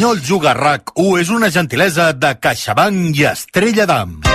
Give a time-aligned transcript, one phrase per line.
[0.00, 4.29] L'Espanyol Juga RAC 1 és una gentilesa de CaixaBank i Estrella d'Am.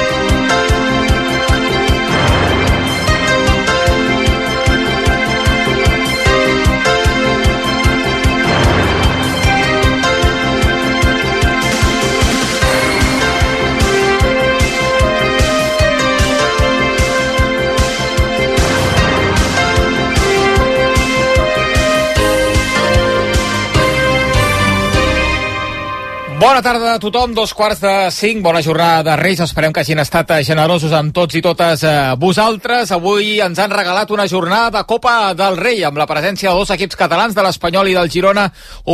[26.45, 29.97] Bona tarda a tothom, dos quarts de cinc, bona jornada de Reis, esperem que hagin
[29.97, 32.91] estat eh, generosos amb tots i totes eh, vosaltres.
[32.93, 36.69] Avui ens han regalat una jornada de Copa del Rei, amb la presència de dos
[36.75, 38.43] equips catalans, de l'Espanyol i del Girona,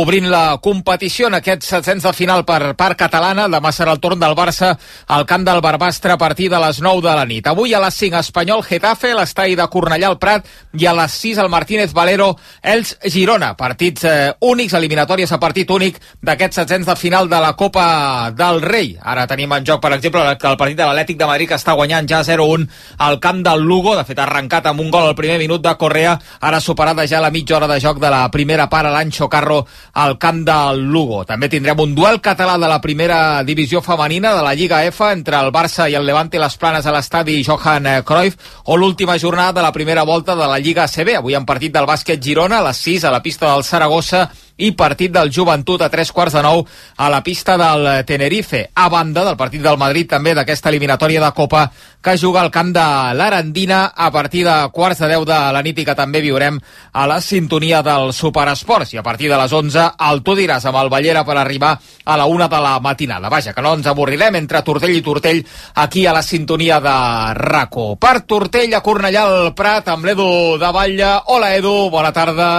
[0.00, 3.50] obrint la competició en aquests setzents de final per part catalana.
[3.52, 4.72] Demà serà el torn del Barça
[5.12, 7.52] al camp del Barbastre a partir de les 9 de la nit.
[7.52, 11.44] Avui a les 5, Espanyol Getafe, l'estadi de Cornellà al Prat, i a les 6,
[11.44, 13.52] el Martínez Valero, Els Girona.
[13.60, 18.62] Partits eh, únics, eliminatòries a partit únic d'aquests setzents de final de la Copa del
[18.62, 18.94] Rei.
[19.02, 22.06] Ara tenim en joc, per exemple, el partit de l'Atlètic de Madrid que està guanyant
[22.08, 22.68] ja 0-1
[23.02, 23.96] al camp del Lugo.
[23.98, 27.20] De fet, ha arrencat amb un gol al primer minut de Correa, ara superada ja
[27.20, 30.84] la mitja hora de joc de la primera part a l'Anxo Carro al camp del
[30.92, 31.24] Lugo.
[31.28, 35.40] També tindrem un duel català de la primera divisió femenina de la Lliga F entre
[35.40, 39.58] el Barça i el Levante i les Planes a l'estadi Johan Cruyff o l'última jornada
[39.58, 41.18] de la primera volta de la Lliga CB.
[41.18, 44.72] Avui han partit del bàsquet Girona a les 6 a la pista del Saragossa i
[44.76, 46.64] partit del Joventut a tres quarts de nou
[46.96, 51.32] a la pista del Tenerife, a banda del partit del Madrid també d'aquesta eliminatòria de
[51.32, 51.70] Copa
[52.02, 55.78] que juga al camp de l'Arandina a partir de quarts de deu de la nit
[55.78, 56.58] i que també viurem
[56.92, 60.80] a la sintonia del Superesports i a partir de les 11 el tu diràs amb
[60.82, 63.30] el Ballera per arribar a la una de la matinada.
[63.30, 66.96] Vaja, que no ens avorrirem entre Tortell i Tortell aquí a la sintonia de
[67.38, 67.94] RACO.
[68.02, 71.14] Per Tortell a Cornellà al Prat amb l'Edu de Batlle.
[71.26, 72.50] Hola Edu, bona tarda.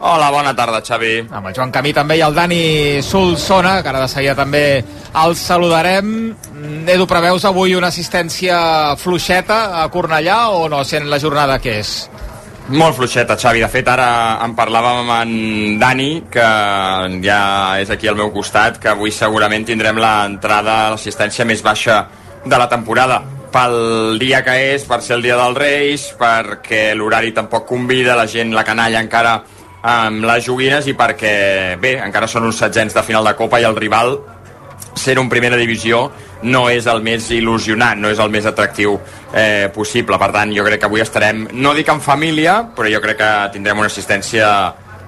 [0.00, 1.26] Hola, bona tarda, Xavi.
[1.34, 5.34] Amb el Joan Camí també i el Dani Solsona, que ara de seguida també el
[5.34, 6.12] saludarem.
[6.86, 11.96] Edu, preveus avui una assistència fluixeta a Cornellà o no, sent la jornada que és?
[12.68, 13.64] Molt fluixeta, Xavi.
[13.64, 16.46] De fet, ara en parlàvem amb en Dani, que
[17.24, 17.40] ja
[17.82, 22.04] és aquí al meu costat, que avui segurament tindrem l'entrada, l'assistència més baixa
[22.46, 27.32] de la temporada pel dia que és, per ser el dia dels Reis, perquè l'horari
[27.34, 29.38] tampoc convida, la gent, la canalla encara
[29.82, 33.66] amb les joguines i perquè, bé, encara són uns setzents de final de Copa i
[33.68, 34.16] el rival
[34.98, 36.08] ser un primera divisió
[36.42, 38.96] no és el més il·lusionant, no és el més atractiu
[39.32, 40.18] eh, possible.
[40.18, 43.32] Per tant, jo crec que avui estarem, no dic en família, però jo crec que
[43.54, 44.50] tindrem una assistència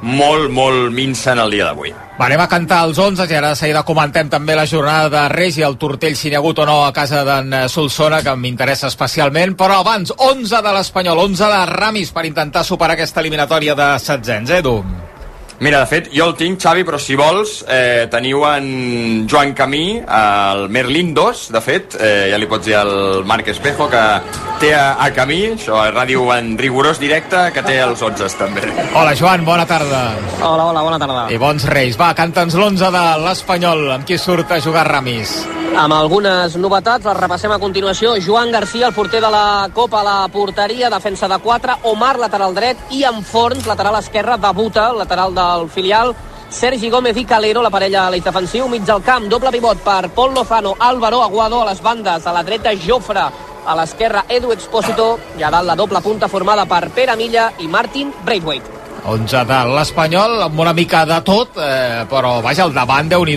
[0.03, 1.93] molt, molt minsa en el dia d'avui.
[1.93, 5.23] Va, anem a cantar els 11 i ara de seguida comentem també la jornada de
[5.33, 8.35] Reis i el tortell si n'hi ha hagut o no a casa d'en Solsona, que
[8.37, 13.77] m'interessa especialment, però abans 11 de l'Espanyol, 11 de Ramis per intentar superar aquesta eliminatòria
[13.79, 14.81] de setzents, eh, Edu?
[15.61, 20.01] Mira, de fet, jo el tinc, Xavi, però si vols, eh, teniu en Joan Camí,
[20.01, 24.01] el Merlin 2, de fet, eh, ja li pots dir al Marc Espejo, que
[24.59, 28.65] té a, a Camí, això és ràdio en rigorós directe, que té els 11 també.
[28.95, 30.17] Hola, Joan, bona tarda.
[30.41, 31.29] Hola, hola, bona tarda.
[31.29, 32.01] I bons reis.
[32.01, 35.43] Va, canta'ns l'11 de l'Espanyol, amb qui surt a jugar Ramis.
[35.71, 38.17] Amb algunes novetats, les repassem a continuació.
[38.21, 41.77] Joan Garcia, el porter de la Copa a la porteria, defensa de 4.
[41.93, 42.77] Omar, lateral dret.
[42.91, 46.15] I en Forns, lateral esquerre, debuta, lateral del filial.
[46.51, 50.11] Sergi Gómez i Calero, la parella a l'eix defensiu, mig del camp, doble pivot per
[50.11, 53.29] Pol Lozano, Álvaro Aguado a les bandes, a la dreta Jofre,
[53.65, 57.69] a l'esquerra Edu Expósito, i a dalt la doble punta formada per Pere Milla i
[57.69, 58.81] Martin Braithwaite.
[59.05, 63.37] 11 de l'Espanyol, amb una mica de tot, eh, però vaja, el davant, déu nhi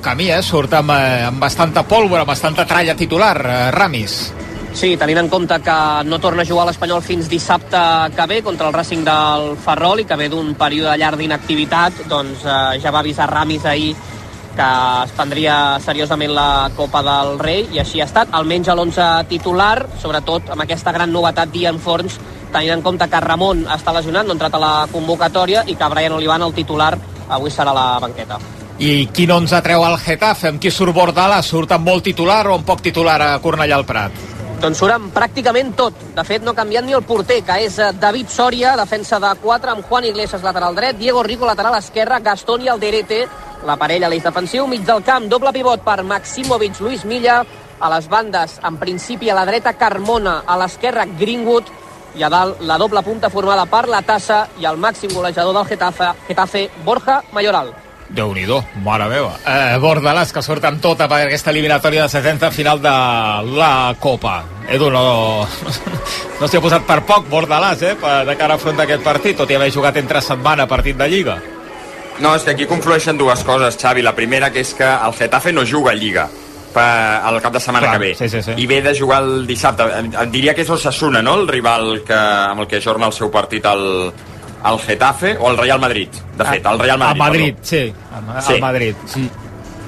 [0.00, 4.43] Camí, eh, surt amb, eh, amb bastanta pólvora, amb bastanta tralla titular, eh, Ramis.
[4.74, 7.78] Sí, tenint en compte que no torna a jugar l'Espanyol fins dissabte
[8.16, 12.42] que ve contra el Racing del Ferrol i que ve d'un període llarg d'inactivitat, doncs
[12.42, 13.94] eh, ja va avisar Ramis ahir
[14.54, 14.66] que
[15.04, 19.86] es prendria seriosament la Copa del Rei i així ha estat, almenys a l'11 titular,
[20.02, 22.18] sobretot amb aquesta gran novetat d'Ian Forns
[22.50, 25.90] tenint en compte que Ramon està lesionat, no ha entrat a la convocatòria i que
[25.94, 26.92] Brian Olivan, el titular,
[27.28, 28.42] avui serà a la banqueta.
[28.82, 30.50] I quin 11 treu el Getafe?
[30.50, 31.40] Amb qui surt Bordalà?
[31.46, 34.33] Surt amb molt titular o amb poc titular a Cornellà al Prat?
[34.64, 35.98] Doncs surt amb pràcticament tot.
[36.16, 39.32] De fet, no ha canviat ni el porter, que és eh, David Soria, defensa de
[39.42, 43.20] 4, amb Juan Iglesias lateral dret, Diego Rico lateral esquerre, Gastón i Alderete,
[43.68, 47.42] la parella a l'eix defensiu, mig del camp, doble pivot per Maximovic, Luis Milla,
[47.76, 51.68] a les bandes, en principi a la dreta Carmona, a l'esquerra Greenwood,
[52.16, 55.74] i a dalt la doble punta formada per la Tassa i el màxim golejador del
[55.74, 57.74] Getafe, Getafe Borja Mayoral
[58.14, 58.44] déu nhi
[58.84, 59.34] mare meva.
[59.46, 62.94] Eh, Bordalàs, que surt amb tota per aquesta eliminatòria de 70 final de
[63.56, 64.42] la Copa.
[64.68, 65.46] Edu, no,
[66.40, 69.36] no s'hi ha posat per poc Bordalàs, eh, per, de cara a afrontar aquest partit,
[69.36, 71.40] tot i haver jugat entre setmana partit de Lliga.
[72.20, 74.02] No, és que aquí conflueixen dues coses, Xavi.
[74.02, 76.28] La primera, que és que el Getafe no juga a Lliga
[76.74, 78.54] per, el cap de setmana Clar, que ve sí, sí, sí.
[78.58, 79.86] i ve de jugar el dissabte
[80.32, 81.36] diria que és Osasuna, no?
[81.40, 83.84] el rival que, amb el que ajorna el seu partit al,
[84.64, 87.68] al Getafe o el Real Madrid de fet, el Real Madrid, A Madrid, perdó.
[87.68, 87.92] sí.
[88.34, 88.54] A, Sí.
[88.56, 88.94] a Madrid.
[89.06, 89.30] Sí.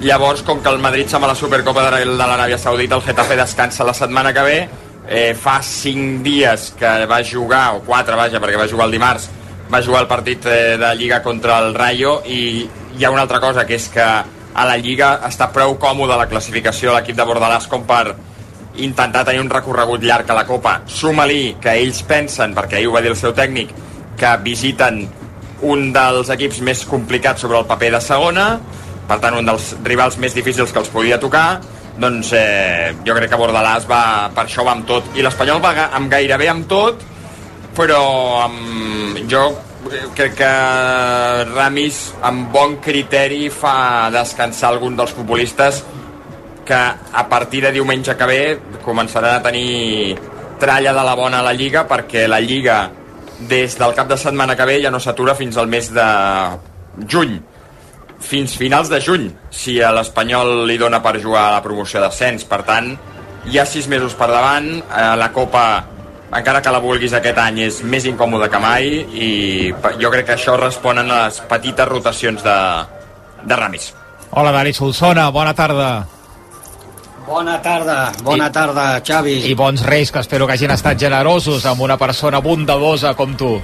[0.00, 3.02] Llavors, com que el Madrid se'n va a la Supercopa de de l'Aràbia Saudita, el
[3.02, 4.68] Getafe descansa la setmana que ve.
[5.08, 9.30] Eh, fa 5 dies que va jugar, o 4, vaja, perquè va jugar el dimarts,
[9.72, 12.68] va jugar el partit eh, de Lliga contra el Rayo i
[12.98, 16.26] hi ha una altra cosa, que és que a la Lliga està prou còmode la
[16.28, 18.14] classificació de l'equip de Bordalàs com per
[18.76, 20.82] intentar tenir un recorregut llarg a la Copa.
[20.86, 23.70] Suma-li que ells pensen, perquè ahir ho va dir el seu tècnic,
[24.18, 25.04] que visiten
[25.66, 28.46] un dels equips més complicats sobre el paper de segona,
[29.08, 31.60] per tant un dels rivals més difícils que els podia tocar.
[31.96, 35.14] Doncs eh, jo crec que Bordalàs va, per això va amb tot.
[35.16, 37.12] I l'Espanyol va amb gairebé amb tot
[37.76, 39.44] però amb, jo
[40.16, 40.52] crec que
[41.52, 45.82] Ramis amb bon criteri fa descansar algun dels futbolistes
[46.66, 48.40] que a partir de diumenge que ve
[48.82, 50.16] començaran a tenir
[50.58, 52.78] tralla de la bona a la Lliga perquè la Lliga
[53.38, 56.06] des del cap de setmana que ve ja no s'atura fins al mes de
[57.08, 57.36] juny.
[58.20, 62.46] Fins finals de juny si a l'Espanyol li dona per jugar a la promoció d'ascens.
[62.48, 62.94] Per tant
[63.46, 65.66] hi ha sis mesos per davant eh, la Copa
[66.36, 69.30] encara que la vulguis aquest any és més incòmode que mai i
[70.00, 72.58] jo crec que això responen a les petites rotacions de,
[73.44, 73.92] de Ramis.
[74.32, 76.15] Hola, Dani Solsona, bona tarda.
[77.26, 79.36] Bona tarda, bona I- tarda, Xavi.
[79.50, 83.60] I bons reis, que espero que hagin estat generosos amb una persona bondadosa com tu.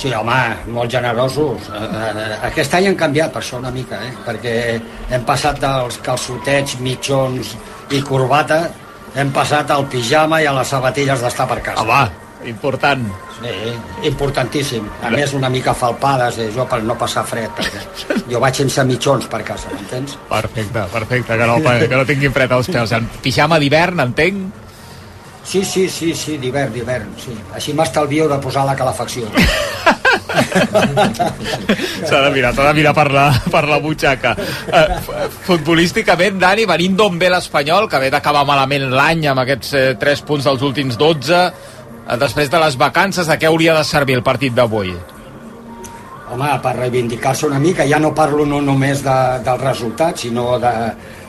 [0.00, 1.66] Sí, home, molt generosos.
[1.68, 4.12] Eh, eh, Aquest any han canviat per això una mica, eh?
[4.24, 4.54] perquè
[5.10, 7.56] hem passat dels calçotets, mitjons
[7.90, 8.70] i corbata,
[9.16, 11.82] hem passat al pijama i a les sabatilles d'estar per casa.
[11.82, 12.08] Home,
[12.46, 13.04] important.
[13.40, 13.74] Sí,
[14.08, 14.86] importantíssim.
[15.02, 18.84] A més, una mica falpades, eh, jo per no passar fred, perquè jo vaig sense
[18.88, 20.16] mitjons per casa, m'entens?
[20.28, 22.92] Perfecte, perfecte, que no, que no tinguin fred als peus.
[22.96, 24.66] En pijama d'hivern, entenc?
[25.44, 27.32] Sí, sí, sí, sí, d'hivern, d'hivern, sí.
[27.56, 29.26] Així m'estalvio de posar la calefacció.
[32.06, 34.34] S'ha de mirar, s'ha de mirar per la, per la butxaca.
[34.36, 34.86] Eh,
[35.48, 40.24] futbolísticament, Dani, venint d'on ve l'Espanyol, que ve d'acabar malament l'any amb aquests eh, 3
[40.28, 41.79] punts dels últims 12, eh,
[42.20, 44.94] després de les vacances, de què hauria de servir el partit d'avui?
[46.30, 50.70] Home, per reivindicar-se una mica, ja no parlo no només de, del resultat, sinó de,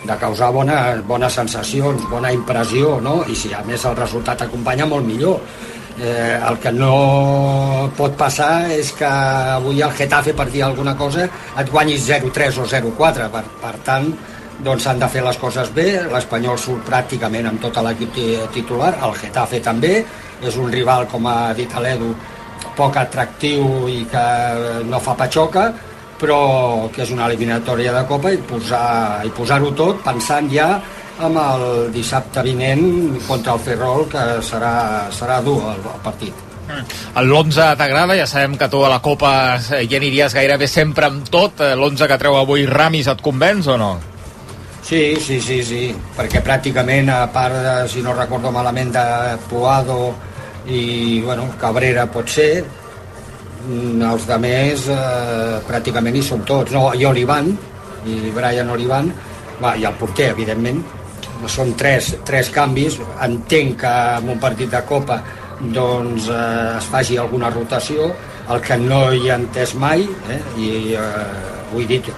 [0.06, 0.77] de causar bona,
[1.07, 3.23] bones sensacions, bona impressió, no?
[3.25, 5.41] I si a més el resultat acompanya, molt millor.
[6.01, 11.25] Eh, el que no pot passar és que avui el Getafe, per dir alguna cosa,
[11.59, 13.27] et guanyis 0-3 o 0-4.
[13.33, 14.07] Per, per tant,
[14.62, 18.94] doncs s'han de fer les coses bé, l'Espanyol surt pràcticament amb tot l'equip ti- titular,
[19.01, 20.03] el Getafe també,
[20.43, 22.13] és un rival, com ha dit l'Edu,
[22.77, 24.25] poc atractiu i que
[24.89, 25.71] no fa patxoca,
[26.21, 30.79] però que és una eliminatòria de Copa i posar- i posar-ho tot pensant ja
[31.21, 36.33] amb el dissabte vinent contra el Ferrol, que serà, serà dur el, el partit.
[37.19, 38.15] L'11 t'agrada?
[38.15, 41.59] Ja sabem que tu a la Copa eh, hi aniries gairebé sempre amb tot.
[41.59, 43.92] Eh, L'11 que treu avui Ramis et convenç o no?
[44.81, 45.81] Sí, sí, sí, sí,
[46.18, 49.04] perquè pràcticament, a part, de, si no recordo malament, de
[49.49, 50.13] Puado
[50.68, 52.63] i, bueno, Cabrera pot ser,
[53.68, 56.71] mm, els de més eh, pràcticament hi són tots.
[56.71, 57.51] No, i Olivan,
[58.06, 59.11] i Brian Olivan,
[59.61, 60.81] va, i el porter, evidentment.
[61.49, 62.99] Són tres, tres canvis.
[63.25, 65.21] Entenc que en un partit de Copa
[65.61, 68.11] doncs, eh, es faci alguna rotació,
[68.49, 72.09] el que no hi ha entès mai, eh, i eh, ho he dit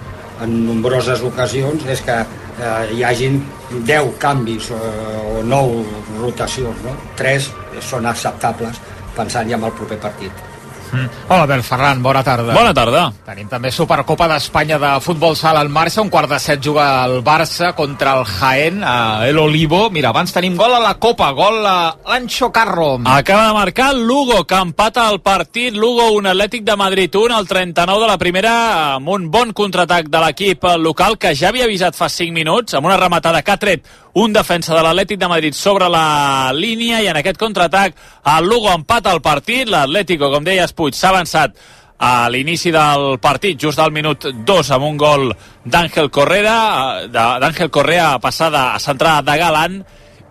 [0.41, 3.41] en nombroses ocasions, és que eh, hi hagin
[3.73, 5.83] 10 canvis eh, o 9
[6.21, 6.95] rotacions, no?
[7.19, 7.51] 3
[7.81, 8.81] són acceptables
[9.17, 10.52] pensant ja en el proper partit.
[10.93, 11.09] Mm.
[11.29, 12.53] Hola, Bel Ferran, bona tarda.
[12.53, 13.07] Bona tarda.
[13.25, 16.03] Tenim també Supercopa d'Espanya de futbol sala en marxa.
[16.03, 19.89] Un quart de set juga el Barça contra el Jaén, a El Olivo.
[19.89, 22.99] Mira, abans tenim gol a la Copa, gol a l'Anxo Carro.
[23.05, 25.73] Acaba de marcar el Lugo, que empata el partit.
[25.73, 28.53] Lugo, un Atlètic de Madrid 1, al 39 de la primera,
[28.93, 32.85] amb un bon contraatac de l'equip local, que ja havia avisat fa 5 minuts, amb
[32.85, 37.07] una rematada que ha tret un defensa de l'Atlètic de Madrid sobre la línia, i
[37.09, 37.95] en aquest contraatac
[38.37, 39.67] el Lugo empata el partit.
[39.67, 41.55] L'Atlético, com deies, Puig, s'ha avançat
[42.03, 45.29] a l'inici del partit, just al minut 2, amb un gol
[45.63, 46.57] d'Àngel Correa,
[47.05, 49.77] eh, d'Àngel Correa passada a centrada de Galant,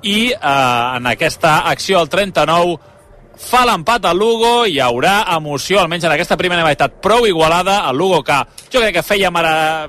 [0.02, 2.76] i eh, en aquesta acció al 39
[3.42, 7.96] fa l'empat al Lugo hi haurà emoció, almenys en aquesta primera meitat prou igualada, el
[7.96, 9.88] Lugo que jo crec que feia mere...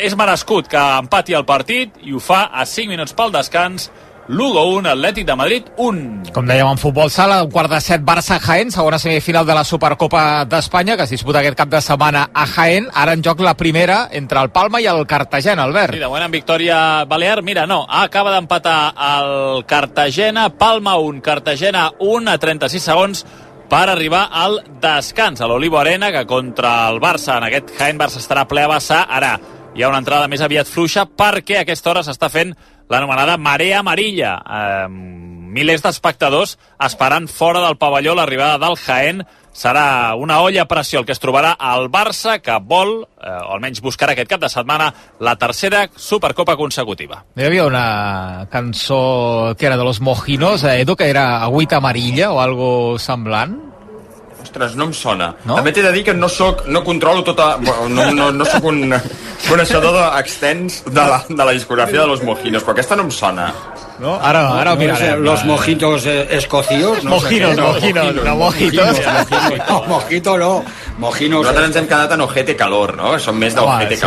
[0.00, 3.90] és merescut que empati el partit i ho fa a 5 minuts pel descans
[4.30, 6.30] Lugo 1, Atlètic de Madrid 1.
[6.30, 10.44] Com dèiem, en futbol sala, un quart de set Barça-Jaén, segona semifinal de la Supercopa
[10.46, 12.86] d'Espanya, que es disputa aquest cap de setmana a Jaén.
[12.94, 15.98] Ara en joc la primera entre el Palma i el Cartagena, Albert.
[15.98, 16.78] Sí, de moment en victòria
[17.10, 17.42] Balear.
[17.42, 23.26] Mira, no, acaba d'empatar el Cartagena, Palma 1, Cartagena 1 a 36 segons
[23.68, 28.22] per arribar al descans a l'Olivo Arena, que contra el Barça, en aquest Jaén Barça
[28.22, 29.08] estarà ple a vessar.
[29.10, 29.40] Ara
[29.74, 32.54] hi ha una entrada més aviat fluixa perquè a aquesta hora s'està fent
[32.90, 34.36] l'anomenada marea amarilla.
[34.44, 34.88] Eh,
[35.50, 39.24] milers d'espectadors esperant fora del pavelló l'arribada del Jaén.
[39.50, 43.56] Serà una olla a pressió el que es trobarà al Barça, que vol, eh, o
[43.56, 47.24] almenys buscarà aquest cap de setmana, la tercera Supercopa consecutiva.
[47.34, 52.30] Hi havia una cançó que era de los mojinos, eh, Edu, que era agüita amarilla
[52.30, 53.69] o algo semblant.
[54.42, 55.34] Ostres, no em sona.
[55.44, 55.56] No?
[55.58, 57.56] També t'he de dir que no soc, no controlo tota...
[57.60, 58.88] No, no, no soc un
[59.48, 63.50] coneixedor extens de la, de la discografia de los mojinos, però aquesta no em sona.
[64.00, 64.14] No?
[64.16, 65.22] Ara, ara ho No, mirarem.
[65.22, 67.04] los mojitos eh, escocios.
[67.04, 69.00] No sé Mojinos, no, mojinos, no mojitos.
[69.68, 70.64] No, mojito no.
[70.98, 71.40] Mojinos.
[71.44, 73.18] Nosaltres ens hem quedat en ojete calor, no?
[73.20, 74.00] Som més d'ojete sí.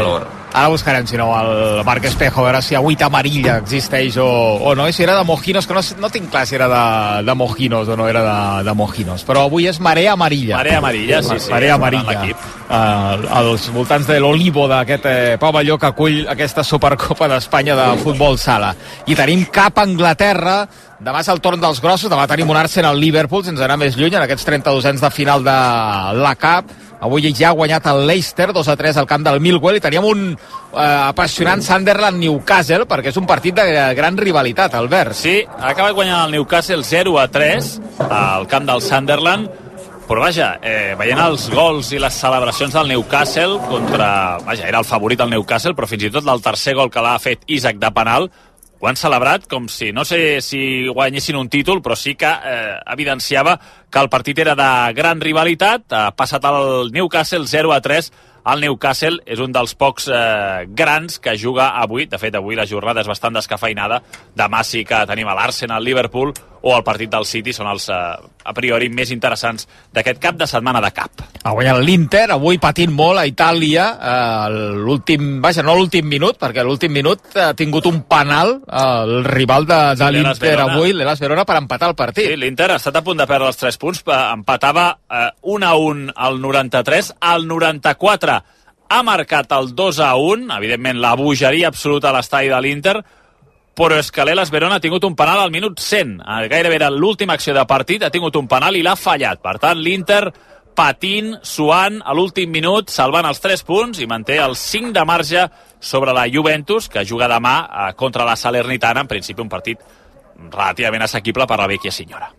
[0.54, 4.28] Ara buscarem, si no, el Marc Espejo, a veure si agüita amarilla existeix o,
[4.62, 7.24] o no, i si era de mojinos, que no, no tinc clar si era de,
[7.26, 10.60] de mojinos o no era de, de mojinos, però avui és marea amarilla.
[10.60, 11.50] Marea amarilla, sí, sí.
[11.50, 12.22] Marea amarilla.
[12.70, 18.38] Uh, als voltants de l'Olivo, d'aquest eh, pavelló que acull aquesta Supercopa d'Espanya de futbol
[18.38, 18.76] sala.
[19.10, 20.60] I tenim cap a Anglaterra,
[21.02, 24.14] demà és el torn dels grossos, demà tenim un Arsenal Liverpool, sense anar més lluny,
[24.14, 25.60] en aquests 32 anys de final de
[26.22, 29.76] la CAP, Avui ja ha guanyat el Leicester 2 a 3 al camp del Millwall
[29.78, 33.66] i teníem un eh, apassionant Sunderland-Newcastle perquè és un partit de
[33.98, 35.18] gran rivalitat, Albert.
[35.20, 37.74] Sí, ha acabat guanyant el Newcastle 0 a 3
[38.08, 39.62] al camp del Sunderland
[40.08, 44.38] però vaja, eh, veient els gols i les celebracions del Newcastle contra...
[44.44, 47.16] Vaja, era el favorit del Newcastle, però fins i tot el tercer gol que l'ha
[47.24, 48.28] fet Isaac de penal
[48.84, 52.76] ho han celebrat com si, no sé si guanyessin un títol, però sí que eh,
[52.92, 53.56] evidenciava
[53.88, 55.88] que el partit era de gran rivalitat.
[55.96, 58.12] Ha passat el Newcastle 0 a 3
[58.52, 62.10] el Newcastle és un dels pocs eh, grans que juga avui.
[62.12, 64.02] De fet, avui la jornada és bastant descafeinada.
[64.36, 67.54] Demà sí que tenim l'Arsenal, Liverpool o el partit del City.
[67.54, 67.94] Són els, eh,
[68.44, 71.24] a priori, més interessants d'aquest cap de setmana de cap.
[71.44, 76.64] Ha guanyat l'Inter, avui patint molt a Itàlia, eh, l'últim, vaja, no l'últim minut, perquè
[76.64, 81.20] l'últim minut ha tingut un penal eh, el rival de, de Sí, l'Inter avui, l'Elas
[81.20, 82.32] Verona, per empatar el partit.
[82.32, 85.68] Sí, l'Inter ha estat a punt de perdre els 3 punts, eh, empatava eh, 1
[85.68, 88.42] a 1 al 93, al 94
[88.94, 92.98] ha marcat el 2 a 1, evidentment la bogeria absoluta a l'estadi de l'Inter,
[93.74, 96.90] però és que l'Elas Verona ha tingut un penal al minut 100, Eh, gairebé era
[96.90, 99.42] l'última acció de partit, ha tingut un penal i l'ha fallat.
[99.42, 100.32] Per tant, l'Inter
[100.74, 105.48] patint, suant a l'últim minut, salvant els 3 punts i manté el 5 de marge
[105.80, 109.80] sobre la Juventus, que juga demà eh, contra la Salernitana, en principi un partit
[110.50, 112.32] relativament assequible per la vecchia senyora.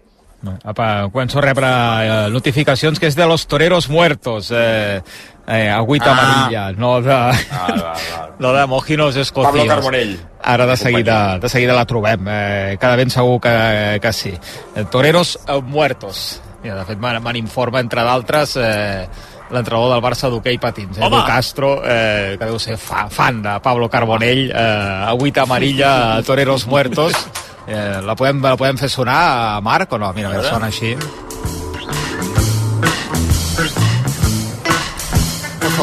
[0.44, 5.00] Apa, començo a rebre eh, notificacions que és de los toreros muertos, eh,
[5.46, 6.18] eh, agüita Ah.
[6.18, 8.30] amarilla, no de, Val, val, val.
[8.38, 9.52] no de mojinos escocios.
[9.52, 10.20] Pablo Carbonell.
[10.42, 14.34] Ara de seguida, de seguida la trobem, eh, cada ben segur que, que sí.
[14.76, 16.40] Eh, toreros eh, muertos.
[16.62, 19.06] Mira, de fet, me n'informa, entre d'altres, eh,
[19.50, 21.04] l'entrenador del Barça d'hoquei patins, eh!
[21.04, 26.66] Edu Castro, eh, que deu ser fa, fan de Pablo Carbonell, eh, agüita amarilla, toreros
[26.66, 27.12] muertos.
[27.66, 30.12] Eh, la, podem, la podem fer sonar, Marc, o no?
[30.12, 30.90] Mira, mira, sona així.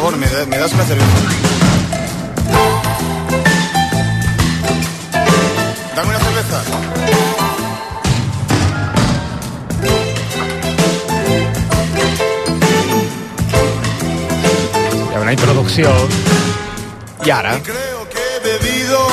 [0.02, 1.08] Favor, ¿me, me das una cerveza?
[5.96, 6.64] Dame una cerveza.
[15.12, 15.92] Hi ha una introducció.
[17.24, 17.62] I ara?
[17.62, 19.11] Creo que he bebido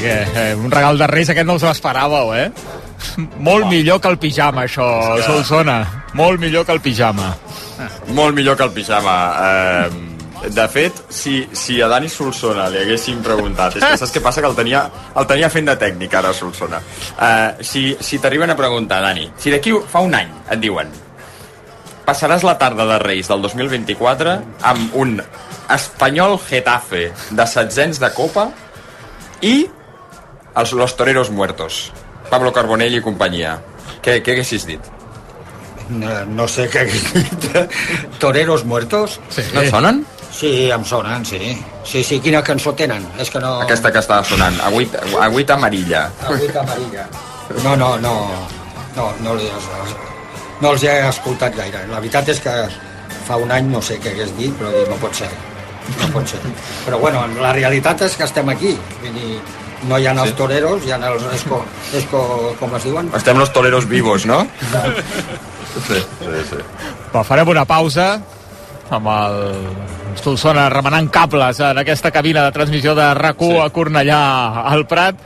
[0.00, 0.14] Què?
[0.34, 2.46] Eh, un regal de Reis, aquest no us l'esperàveu, eh?
[3.40, 4.86] Molt millor que el pijama, això,
[5.26, 5.80] Solsona.
[6.16, 7.34] Molt millor que el pijama.
[8.16, 9.16] Molt millor que el pijama.
[9.44, 14.22] Eh, de fet, si, si a Dani Solsona li haguéssim preguntat, és que saps què
[14.24, 14.40] passa?
[14.40, 14.86] Que el tenia,
[15.20, 16.80] el tenia fent de tècnic ara, Solsona.
[16.80, 20.90] Eh, si si t'arriben a preguntar, Dani, si d'aquí fa un any et diuen
[22.10, 24.32] passaràs la tarda de Reis del 2024
[24.66, 25.20] amb un
[25.70, 28.48] Espanyol Getafe de setzents de Copa
[29.46, 29.68] i
[30.56, 31.92] els Los Toreros Muertos.
[32.30, 33.58] Pablo Carbonell i companyia.
[34.04, 34.90] Què, què haguessis dit?
[35.90, 36.84] No, no sé què...
[38.22, 39.18] Toreros muertos?
[39.34, 39.42] Sí.
[39.54, 40.04] No et sonen?
[40.30, 41.56] Sí, em sonen, sí.
[41.84, 43.02] Sí, sí, quina cançó tenen?
[43.18, 43.56] És que no...
[43.64, 46.04] Aquesta que estava sonant, Agüita, agüita amarilla.
[46.22, 47.08] Agüita amarilla.
[47.64, 48.14] No, no, no,
[48.94, 49.50] no, no, li,
[50.62, 51.82] no els he escoltat gaire.
[51.90, 52.54] La veritat és que
[53.26, 55.30] fa un any no sé què hagués dit, però dic, no pot ser.
[55.98, 56.40] No pot ser.
[56.86, 58.76] Però bueno, la realitat és que estem aquí.
[59.02, 59.40] Vull dir,
[59.88, 61.62] no hi ha els toreros, hi ha els esco,
[61.96, 62.20] esco,
[62.60, 63.10] com es diuen?
[63.16, 64.42] Estem los toreros vivos, no?
[65.86, 66.60] Sí, sí, sí.
[67.14, 68.12] Farem una pausa
[68.90, 73.52] amb el Solsona remenant cables en aquesta cabina de transmissió de rac sí.
[73.62, 74.20] a Cornellà
[74.72, 75.22] al Prat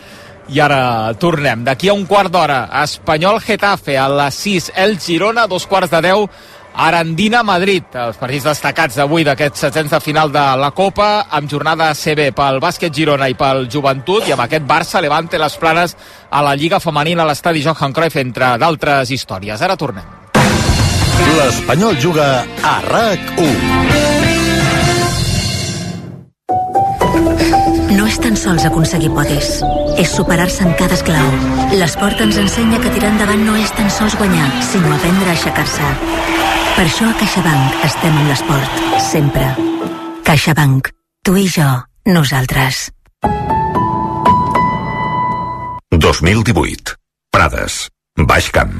[0.53, 1.65] i ara tornem.
[1.65, 6.03] D'aquí a un quart d'hora, Espanyol Getafe a les 6, el Girona, dos quarts de
[6.05, 6.43] 10,
[6.75, 11.93] Arandina Madrid, els partits destacats d'avui d'aquest setzents de final de la Copa, amb jornada
[11.95, 15.95] CB pel bàsquet Girona i pel Joventut, i amb aquest Barça Levante les planes
[16.31, 19.63] a la Lliga Femenina a l'estadi Johan Cruyff, entre d'altres històries.
[19.63, 20.03] Ara tornem.
[21.39, 23.55] L'Espanyol juga a RAC1.
[27.95, 29.63] No és tan sols aconseguir podis,
[29.95, 31.31] és superar-se en cada esclau.
[31.79, 36.64] L'esport ens ensenya que tirar endavant no és tan sols guanyar, sinó aprendre a aixecar-se.
[36.75, 39.45] Per això a CaixaBank estem amb l'esport, sempre.
[40.27, 40.89] CaixaBank.
[41.23, 41.69] Tu i jo,
[42.11, 42.89] nosaltres.
[45.95, 46.97] 2018.
[47.31, 47.77] Prades.
[48.19, 48.75] Baix Camp.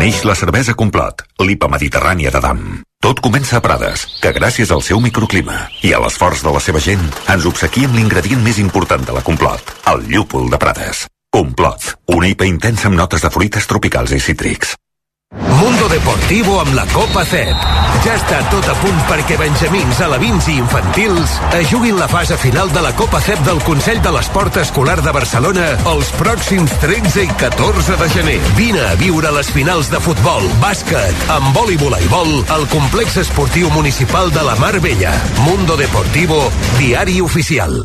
[0.00, 2.64] Neix la cervesa Complot, l'IPA mediterrània de Dam.
[3.04, 6.80] Tot comença a Prades, que gràcies al seu microclima i a l'esforç de la seva
[6.80, 11.04] gent ens obsequia amb l'ingredient més important de la Complot, el llúpol de Prades.
[11.32, 14.72] Complot, una IPA intensa amb notes de fruites tropicals i cítrics.
[15.62, 17.66] Mundo Deportivo amb la Copa CEP.
[18.04, 22.72] Ja està tot a punt perquè benjamins, alevins i infantils es juguin la fase final
[22.74, 27.30] de la Copa CEP del Consell de l'Esport Escolar de Barcelona els pròxims 13 i
[27.40, 28.40] 14 de gener.
[28.58, 34.34] Vine a viure les finals de futbol, bàsquet, handbol i voleibol al complex esportiu municipal
[34.34, 35.14] de la Mar Vella.
[35.46, 36.44] Mundo Deportivo,
[36.76, 37.84] diari oficial.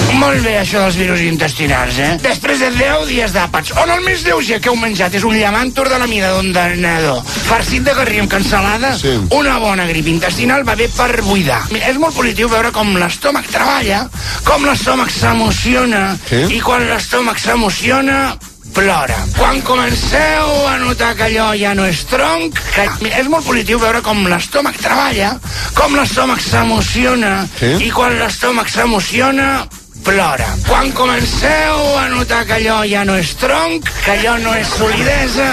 [0.19, 2.09] Molt bé, això dels virus intestinals, eh?
[2.21, 5.89] Després de 10 dies d'àpats, on el més lleuger que heu menjat és un llamàntor
[5.89, 9.15] de la mida d'un denador, farcit de garrí amb cansalada, sí.
[9.37, 11.61] una bona grip intestinal va bé per buidar.
[11.71, 14.03] Mira, és molt positiu veure com l'estómac treballa,
[14.45, 16.43] com l'estómac s'emociona, Sí.
[16.57, 18.37] i quan l'estómac s'emociona,
[18.73, 19.17] plora.
[19.35, 22.85] Quan comenceu a notar que allò ja no és tronc, que...
[23.19, 25.33] És molt positiu veure com l'estómac treballa,
[25.75, 27.73] com l'estómac s'emociona, Sí.
[27.87, 29.67] i quan l'estómac s'emociona,
[30.03, 30.47] plora.
[30.67, 35.47] Quan comenceu a notar que allò ja no és tronc, que allò no és solidesa...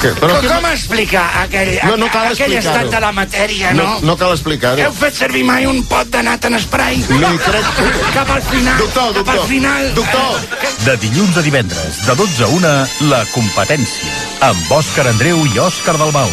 [0.00, 0.12] Què?
[0.20, 3.82] Però com, què- com explicar aquell, No, no cal aquell estat de la matèria, no?
[3.84, 4.78] No, no cal explicar-ho.
[4.84, 7.02] Heu fet servir mai un pot de nat en spray?
[7.10, 7.70] No hi crec.
[8.14, 8.78] Cap al final.
[8.78, 9.90] Doctor, Cap al doctor, final.
[9.98, 10.40] doctor.
[10.86, 12.72] De dilluns a divendres, de 12 a 1,
[13.10, 14.14] la competència.
[14.50, 16.30] Amb Òscar Andreu i Òscar Dalmau.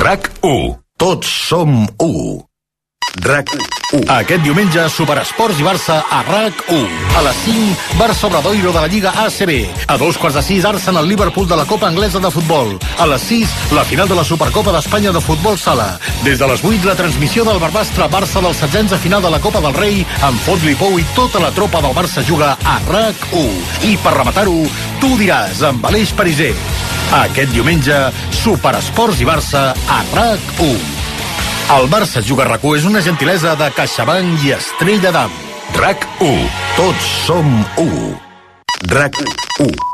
[0.00, 0.74] RAC 1.
[0.98, 2.44] Tots som 1.
[3.22, 3.50] RAC
[3.92, 4.02] 1.
[4.10, 6.88] Aquest diumenge, Superesports i Barça a RAC1.
[7.14, 9.52] A les 5, Barça Obradoiro de la Lliga ACB.
[9.86, 12.74] A dos quarts de sis, Arsenal Liverpool de la Copa Anglesa de Futbol.
[12.98, 15.98] A les 6, la final de la Supercopa d'Espanya de Futbol Sala.
[16.24, 19.40] Des de les 8, la transmissió del Barbastre Barça del setzents de final de la
[19.40, 23.86] Copa del Rei amb Fotli Pou i tota la tropa del Barça juga a RAC1.
[23.92, 24.58] I per rematar-ho,
[25.00, 26.54] tu diràs amb Aleix Pariser.
[27.14, 28.00] Aquest diumenge,
[28.42, 30.93] Superesports i Barça a RAC1.
[31.72, 35.32] El Barça Juga rac és una gentilesa de CaixaBank i Estrella d'Am.
[35.80, 36.44] RAC 1.
[36.76, 37.50] Tots som
[37.80, 38.14] 1.
[38.92, 39.20] RAC
[39.64, 39.93] 1.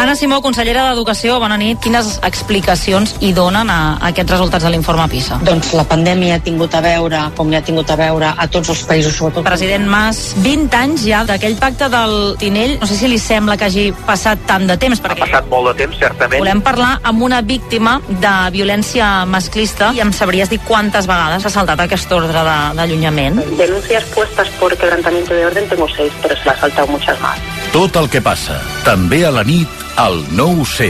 [0.00, 1.76] Anna Simó, consellera d'Educació, bona nit.
[1.84, 5.36] Quines explicacions hi donen a, a aquests resultats de l'informe PISA?
[5.44, 8.70] Doncs la pandèmia ha tingut a veure, com ja ha tingut a veure a tots
[8.72, 9.44] els països, sobretot...
[9.44, 12.78] President Mas, 20 anys ja d'aquell pacte del Tinell.
[12.80, 15.20] No sé si li sembla que hagi passat tant de temps, perquè...
[15.20, 16.40] Ha passat molt de temps, certament.
[16.46, 21.52] Volem parlar amb una víctima de violència masclista i em sabries dir quantes vegades ha
[21.52, 23.42] saltat aquest ordre de- d'allunyament?
[23.60, 27.36] Denuncias puestas por quebrantamiento de orden tengo seis, pero se me ha saltado muchas más.
[27.70, 30.88] Tot el que passa, també a la nit, al 9C.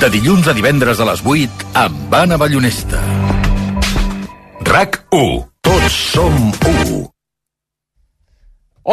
[0.00, 2.98] De dilluns a divendres a les 8, amb Anna Ballonesta.
[4.66, 5.36] RAC 1.
[5.62, 6.34] Tots som
[6.66, 6.96] 1.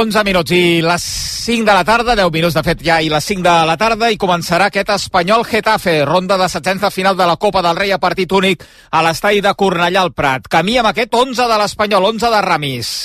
[0.03, 1.07] 11 minuts i les
[1.47, 4.11] 5 de la tarda, 10 minuts de fet ja i les 5 de la tarda
[4.13, 7.97] i començarà aquest Espanyol Getafe, ronda de setzents de final de la Copa del Rei
[7.97, 10.45] a partit únic a l'estadi de Cornellà al Prat.
[10.45, 12.95] Camí amb aquest 11 de l'Espanyol, 11 de Ramis.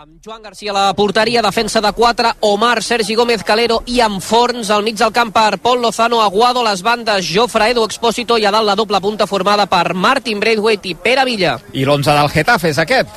[0.00, 4.22] Amb Joan Garcia a la porteria, defensa de 4, Omar, Sergi Gómez Calero i amb
[4.24, 8.46] Forns al mig del camp per Pol Lozano, Aguado, les bandes, Jofre, Edu Expósito i
[8.48, 11.58] a dalt la doble punta formada per Martin Braithwaite i Pere Villa.
[11.76, 13.12] I l'11 del Getafe és aquest.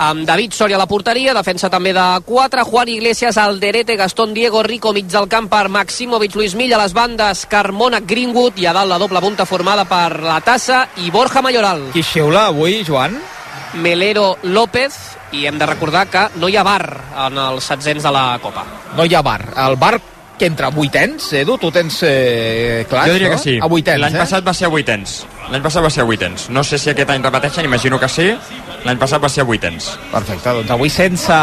[0.00, 4.62] Amb David Soria a la porteria, defensa també de 4, Juan Iglesias, Alderete, Gastón Diego,
[4.64, 8.88] Rico, mig del camp per Maximovic, Luis Milla, les bandes, Carmona, Greenwood i a dalt
[8.88, 11.90] la doble punta formada per la Tassa i Borja Mayoral.
[11.92, 13.20] Qui xiula avui, Joan?
[13.84, 16.82] Melero López i hem de recordar que no hi ha bar
[17.26, 18.64] en els setzents de la Copa.
[18.96, 19.40] No hi ha bar.
[19.66, 19.96] El bar
[20.38, 23.36] que entra a vuitens, Edu, tu tens eh, clar, jo diria no?
[23.36, 23.58] que sí.
[23.62, 24.22] A vuitens, L'any eh?
[24.24, 25.20] passat va ser a vuitens.
[25.52, 26.46] L'any passat va ser a vuitens.
[26.48, 28.30] No sé si aquest any repeteixen, imagino que sí.
[28.86, 29.90] L'any passat va ser a vuitens.
[30.08, 31.36] Perfecte, doncs avui sense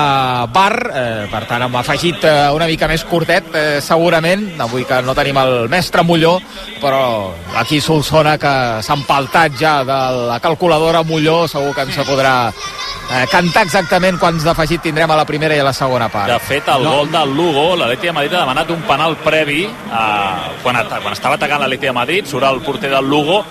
[0.56, 4.98] bar, eh, per tant hem afegit eh, una mica més curtet, eh, segurament, avui que
[5.06, 6.40] no tenim el mestre Molló,
[6.82, 10.00] però aquí Solsona que s'ha empaltat ja de
[10.32, 15.28] la calculadora Molló, segur que ens podrà eh, cantar exactament quants d'afegit tindrem a la
[15.30, 16.34] primera i a la segona part.
[16.34, 16.98] De fet, el no.
[16.98, 21.38] gol del Lugo, l'Atleti de Madrid ha demanat un penal previ eh, quan, quan estava
[21.38, 23.44] atacant l'Atleti de Madrid, surt el porter del Lugo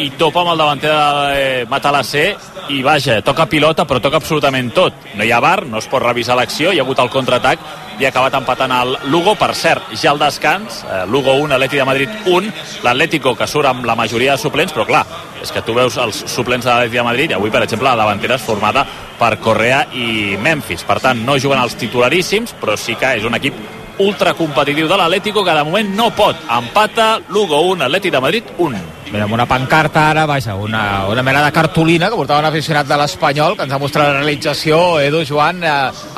[0.00, 2.24] i topa amb el davanter de eh, Matalassé
[2.72, 4.94] i vaja, toca pilota però toca absolutament tot.
[5.18, 7.66] No hi ha bar, no es pot revisar l'acció, hi ha hagut el contraatac
[8.00, 9.34] i ha acabat empatant el Lugo.
[9.38, 12.52] Per cert, ja al descans, eh, Lugo 1, Atleti de Madrid 1,
[12.86, 15.04] l'Atlético que surt amb la majoria de suplents, però clar,
[15.42, 18.00] és que tu veus els suplents de l'Atleti de Madrid i avui, per exemple, la
[18.04, 18.86] davantera és formada
[19.18, 20.86] per Correa i Memphis.
[20.88, 23.60] Per tant, no juguen els titularíssims, però sí que és un equip
[24.02, 26.36] ultracompetitiu de l'Atlético que de moment no pot.
[26.50, 29.01] Empata Lugo 1, Atleti de Madrid 1.
[29.12, 32.88] Mira, amb una pancarta ara, vaja, una, una mena de cartolina que portava un aficionat
[32.88, 35.72] de l'Espanyol que ens ha mostrat la realització, Edu Joan, eh,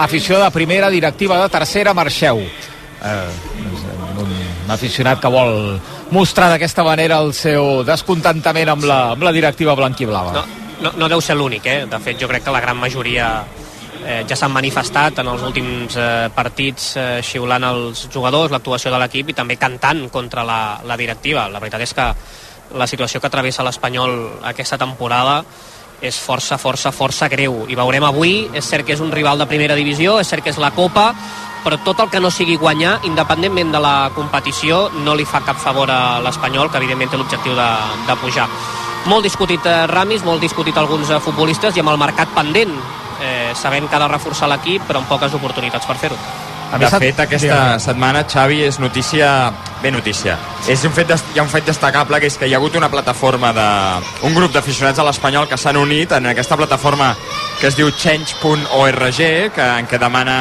[0.05, 2.39] afició de primera, directiva de tercera, marxeu.
[2.39, 3.17] Eh,
[4.23, 5.81] un, un aficionat que vol
[6.15, 10.37] mostrar d'aquesta manera el seu descontentament amb la, amb la directiva blanquiblava.
[10.39, 10.47] No,
[10.87, 11.81] no, no deu ser l'únic, eh?
[11.91, 13.29] De fet, jo crec que la gran majoria
[14.05, 19.03] eh, ja s'han manifestat en els últims eh, partits eh, xiulant els jugadors, l'actuació de
[19.03, 21.49] l'equip i també cantant contra la, la directiva.
[21.51, 22.09] La veritat és que
[22.75, 25.43] la situació que travessa l'Espanyol aquesta temporada
[26.05, 29.49] és força, força, força greu i veurem avui, és cert que és un rival de
[29.49, 31.13] primera divisió, és cert que és la Copa
[31.65, 35.57] però tot el que no sigui guanyar, independentment de la competició, no li fa cap
[35.57, 37.69] favor a l'Espanyol, que evidentment té l'objectiu de,
[38.05, 38.47] de pujar.
[39.09, 42.77] Molt discutit eh, Ramis, molt discutit alguns eh, futbolistes i amb el mercat pendent,
[43.25, 46.21] eh, sabent que ha de reforçar l'equip, però amb poques oportunitats per fer-ho.
[46.81, 49.53] De fet, aquesta setmana, Xavi, és notícia...
[49.83, 50.35] Bé, notícia.
[50.71, 52.89] És un fet, hi ha un fet destacable, que és que hi ha hagut una
[52.91, 53.69] plataforma de...
[54.27, 57.13] un grup d'aficionats a l'Espanyol que s'han unit en aquesta plataforma
[57.61, 59.21] que es diu change.org,
[59.55, 60.39] que, en què demana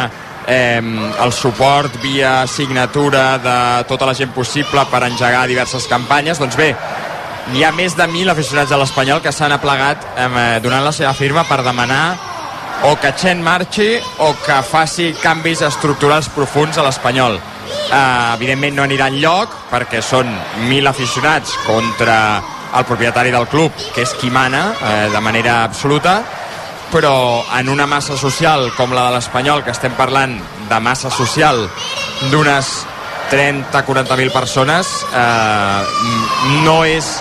[0.48, 6.42] eh, el suport via signatura de tota la gent possible per engegar diverses campanyes.
[6.42, 6.74] Doncs bé,
[7.54, 11.14] hi ha més de 1.000 aficionats a l'Espanyol que s'han aplegat eh, donant la seva
[11.14, 12.33] firma per demanar
[12.84, 17.40] o que Chen marxi o que faci canvis estructurals profuns a l'Espanyol.
[17.94, 20.30] Uh, evidentment no anirà lloc perquè són
[20.68, 22.18] mil aficionats contra
[22.74, 26.20] el propietari del club, que és qui mana uh, de manera absoluta,
[26.94, 30.36] però en una massa social com la de l'Espanyol, que estem parlant
[30.70, 31.64] de massa social
[32.30, 32.74] d'unes
[33.34, 35.82] 30-40.000 persones, eh,
[36.62, 37.16] no és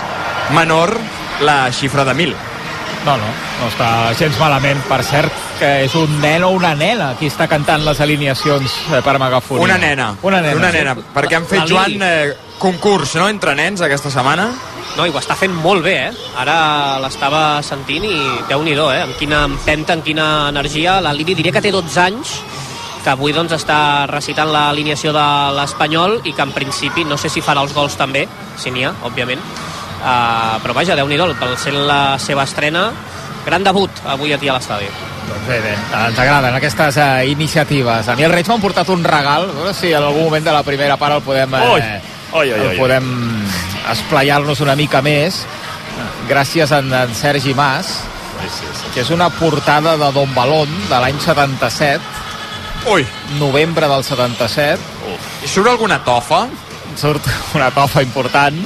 [0.53, 0.93] menor
[1.41, 2.52] la xifra de 1.000.
[3.03, 4.79] No, no, no està gens malament.
[4.87, 9.01] Per cert, que és un nen o una nena qui està cantant les alineacions eh,
[9.03, 9.65] per megafonia.
[9.65, 10.13] Una nena.
[10.23, 10.59] Una nena.
[10.61, 11.03] Una nena, sí.
[11.15, 14.47] perquè han fet, Joan, eh, concurs, no?, entre nens aquesta setmana.
[14.93, 16.31] No, i ho està fent molt bé, eh?
[16.39, 16.55] Ara
[17.03, 18.15] l'estava sentint i
[18.47, 19.01] déu nhi eh?
[19.01, 21.01] Amb quina empenta, amb quina energia.
[21.01, 22.37] La Lili diria que té 12 anys,
[23.03, 27.41] que avui doncs, està recitant l'alineació de l'Espanyol i que en principi, no sé si
[27.41, 29.41] farà els gols també, si n'hi ha, òbviament,
[30.03, 32.91] uh, però vaja, déu nhi pel ser la seva estrena,
[33.45, 34.87] gran debut avui aquí a l'estadi.
[35.23, 38.07] Doncs bé, bé, ens agraden aquestes uh, iniciatives.
[38.07, 40.55] A mi els Reig m'han portat un regal, a veure si en algun moment de
[40.55, 41.83] la primera part el podem, eh, oi,
[42.33, 43.07] oi, oi, el podem
[43.91, 45.43] esplaiar-nos una mica més,
[46.27, 47.99] gràcies a en, en Sergi Mas,
[48.41, 48.91] sí, sí, sí.
[48.93, 52.01] que és una portada de Don Balón de l'any 77,
[52.91, 53.05] Ui.
[53.39, 54.79] novembre del 77.
[55.13, 55.27] Uf.
[55.43, 56.45] I surt alguna tofa?
[56.99, 58.59] Surt una tofa important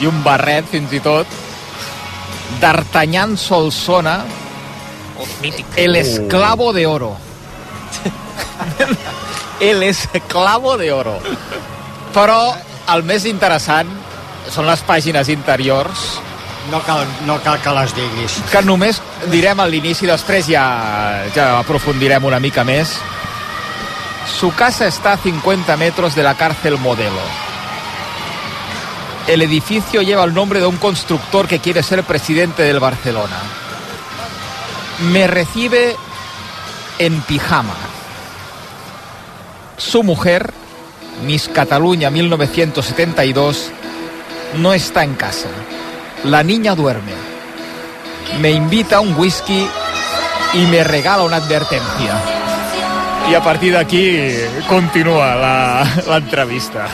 [0.00, 1.26] i un barret fins i tot.
[2.60, 4.22] d'Artanyán Solsona
[5.18, 5.66] oh, mític.
[5.76, 7.16] el esclavo de oro.
[9.60, 11.16] El esclavo de oro.
[12.14, 12.54] Però
[12.94, 13.88] el més interessant
[14.54, 16.04] són les pàgines interiors.
[16.70, 18.36] No cal, no cal que les diguis.
[18.52, 19.00] Que només
[19.32, 20.62] direm a l'inici després ja,
[21.34, 22.94] ja aprofundirem una mica més.
[24.30, 27.47] Su casa está a 50 metros de la cárcel modelo.
[29.28, 33.36] El edificio lleva el nombre de un constructor que quiere ser presidente del Barcelona.
[35.12, 35.94] Me recibe
[36.98, 37.74] en pijama.
[39.76, 40.52] Su mujer,
[41.26, 43.70] Miss Cataluña 1972,
[44.56, 45.48] no está en casa.
[46.24, 47.12] La niña duerme.
[48.40, 49.68] Me invita a un whisky
[50.54, 52.14] y me regala una advertencia.
[53.30, 56.88] I a partir d'aquí continua la- l'entrevista.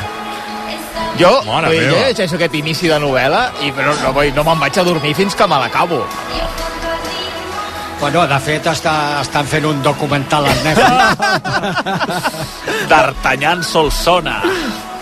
[1.18, 4.58] Jo Mare vull jo llegeixo aquest inici de novel·la i però no, vull- no me'n
[4.64, 6.00] vaig a dormir fins que me l'acabo.
[8.00, 11.16] Bueno, de fet, està, estan fent un documental al Netflix.
[12.90, 14.40] D'Artanyán Solsona.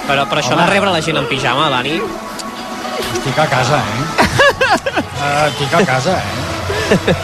[0.07, 0.62] Però, però això Home.
[0.66, 1.96] de rebre la gent en pijama, Dani...
[3.03, 4.03] Estic a casa, eh?
[4.20, 7.16] Uh, estic a casa, eh?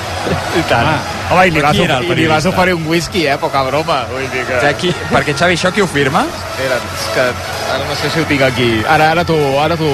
[0.59, 0.88] I tant.
[0.88, 1.17] Ah.
[1.31, 3.37] Home, i li vas, i li vas oferir un whisky, eh?
[3.41, 3.99] Poca broma.
[4.12, 4.61] Vull dir que...
[4.64, 6.23] Ja, qui, perquè, Xavi, això qui ho firma?
[6.25, 7.27] Espera, és que
[7.75, 8.69] ara no sé si ho tinc aquí.
[8.88, 9.91] Ara, ara t'ho ara t'ho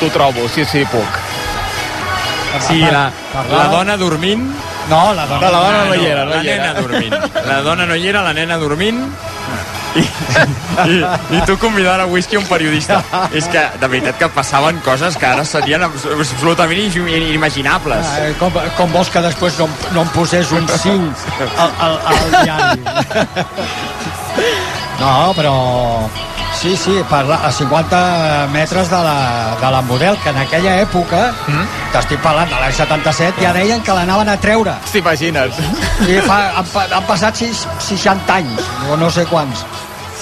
[0.00, 1.20] t'ho trobo, sí, sí, puc.
[2.68, 3.08] Sí, la,
[3.50, 4.44] la dona dormint...
[4.90, 6.66] No, la dona, No, la dona no hi era, no la hi era.
[6.66, 7.14] nena dormint.
[7.48, 9.00] La dona no hi era, la nena dormint
[9.94, 10.02] i,
[10.90, 10.96] i,
[11.36, 13.00] i tu convidant a whisky un periodista.
[13.32, 18.06] És que, de veritat, que passaven coses que ara serien abs- absolutament in- inimaginables.
[18.14, 22.38] Ah, com, com vols que després no, no em posés un 5 al, al, al
[22.44, 23.44] diari?
[25.00, 25.56] No, però...
[26.54, 27.98] Sí, sí, per la, a 50
[28.52, 31.64] metres de la, de la model, que en aquella època, mm?
[31.92, 34.72] t'estic parlant de l'any 77, ja deien que l'anaven a treure.
[34.92, 35.58] T'imagines?
[36.08, 39.66] I fa, han, han passat sis, 60 anys, o no sé quants.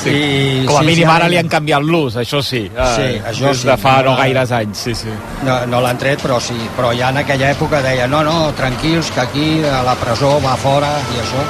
[0.02, 0.10] Sí.
[0.10, 2.62] I, Com a sí, mínim sí, ara li han canviat l'ús, això sí.
[2.68, 3.68] Sí, Eh, això des sí.
[3.68, 5.12] de fa no No, gaires anys, sí, sí.
[5.46, 6.56] No, no l'han tret, però sí.
[6.76, 10.56] Però ja en aquella època deia no, no, tranquils, que aquí a la presó va
[10.56, 11.44] fora i això.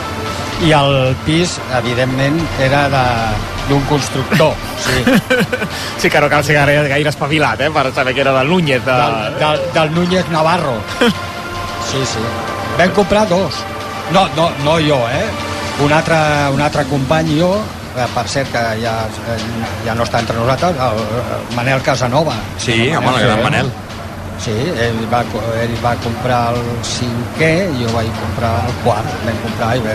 [0.68, 4.52] I el pis, evidentment, era de- d'un constructor.
[4.84, 5.02] Sí.
[6.02, 8.84] Sí que no cal ser gaire, gaire espavilat, eh, per saber que era del Núñez.
[8.84, 8.92] De...
[8.92, 10.74] Del, del, del Núñez Navarro.
[11.92, 12.20] Sí, sí.
[12.78, 13.54] Vam comprar dos.
[14.12, 15.26] No, no, no jo, eh?
[15.84, 16.16] Un altre,
[16.54, 17.50] un altre company i jo,
[17.96, 18.94] eh, per cert que ja,
[19.32, 19.38] eh,
[19.86, 21.00] ja no està entre nosaltres, el,
[21.36, 22.34] el Manel Casanova.
[22.58, 23.72] Sí, El home, el gran Manel.
[24.42, 25.20] Sí, ell va,
[25.62, 29.94] ell va comprar el cinquè, jo vaig comprar el quart, vam comprar i bé,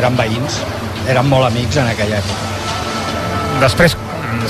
[0.00, 0.58] eren veïns,
[1.06, 2.48] eren molt amics en aquella època.
[3.62, 3.94] Després,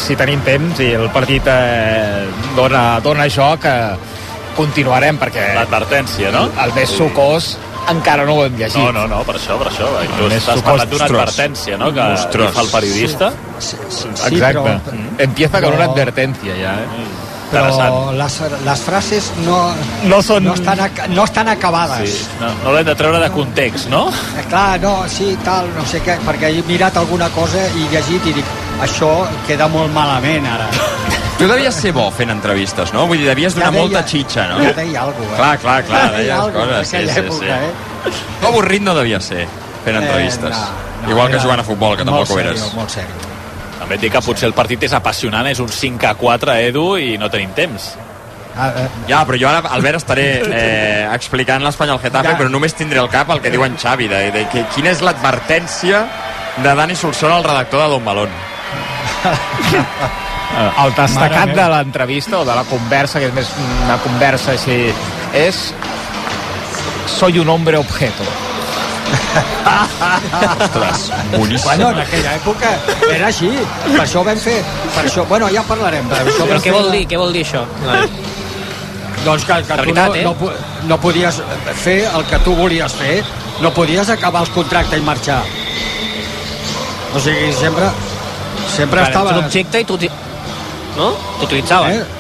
[0.01, 2.25] si tenim temps i el partit eh,
[2.57, 4.17] dona, dona joc, eh,
[4.57, 6.49] continuarem, perquè L'advertència, no?
[6.65, 7.53] el més sucós
[7.91, 8.77] encara no ho hem llegit.
[8.83, 9.87] No, no, no, per això, per això.
[10.19, 12.51] Just estàs sucós, parlant d'una advertència, no?, que Monstruós.
[12.51, 13.31] li fa el periodista.
[13.59, 14.41] Sí, Exacte.
[14.41, 14.81] però-
[15.19, 16.87] Empieza con però- una advertencia, ja, eh?
[17.49, 19.73] Però les, les frases no,
[20.05, 20.45] no, són...
[20.45, 20.79] no, estan,
[21.15, 22.11] no estan acabades.
[22.11, 24.11] Sí, no, no l'hem de treure de context, no?
[24.37, 28.27] Eh, Clar, no, sí, tal, no sé què, perquè he mirat alguna cosa i llegit
[28.27, 28.45] i dic,
[28.85, 30.69] això queda molt malament ara.
[31.39, 33.07] Tu devies ser bo fent entrevistes, no?
[33.07, 34.57] Vull dir, devies donar deia- molta xitxa, no?
[34.65, 35.37] Ja deia alguna cosa, eh?
[35.37, 37.21] Clar, clar, clar, Ja deia deies alguna cosa coses, sí, sí, aquella sí.
[37.21, 38.13] època, eh?
[38.41, 39.47] Tu avorrit no devia ser
[39.85, 40.51] fent Eh, entrevistes.
[40.51, 40.67] no,
[41.05, 42.75] no, Igual que jugant a futbol, que tampoc ho eres.
[42.75, 43.15] Molt sèrio.
[43.79, 46.97] També et dic que potser el partit és apassionant, és un 5 a 4, Edu,
[46.99, 47.95] i no tenim temps.
[48.57, 52.37] Ah, eh, Ja, però jo ara, Albert, estaré eh, explicant l'Espanyol Getafe, Ja.
[52.39, 55.01] però només tindré al cap el que diu en Xavi, de, de, que, quina és
[55.01, 56.05] l'advertència
[56.57, 58.29] de Dani Solsona, el redactor de Don Balón.
[60.85, 63.51] El destacat de l'entrevista o de la conversa, que és més
[63.85, 64.79] una conversa així,
[65.37, 65.73] és
[67.19, 68.25] soy un hombre objeto.
[70.59, 71.65] Ostres, boníssim.
[71.65, 72.73] Bueno, en aquella època
[73.13, 73.51] era així.
[73.87, 74.59] Per això vam fer...
[74.97, 76.09] Per això, bueno, ja parlarem.
[76.11, 77.65] Per això Però què vol la- dir, què vol dir això?
[79.25, 80.25] Doncs que, que De tu veritat, no, eh?
[80.25, 81.41] no, no podies
[81.83, 83.17] fer el que tu volies fer,
[83.61, 85.41] no podies acabar el contracte i marxar.
[87.15, 87.89] O sigui, sempre,
[88.77, 89.31] sempre Vale, estava...
[89.31, 89.99] ets un objecte i tu...
[90.99, 91.13] No?
[91.41, 92.01] T'utilitzaven.
[92.01, 92.19] Eh?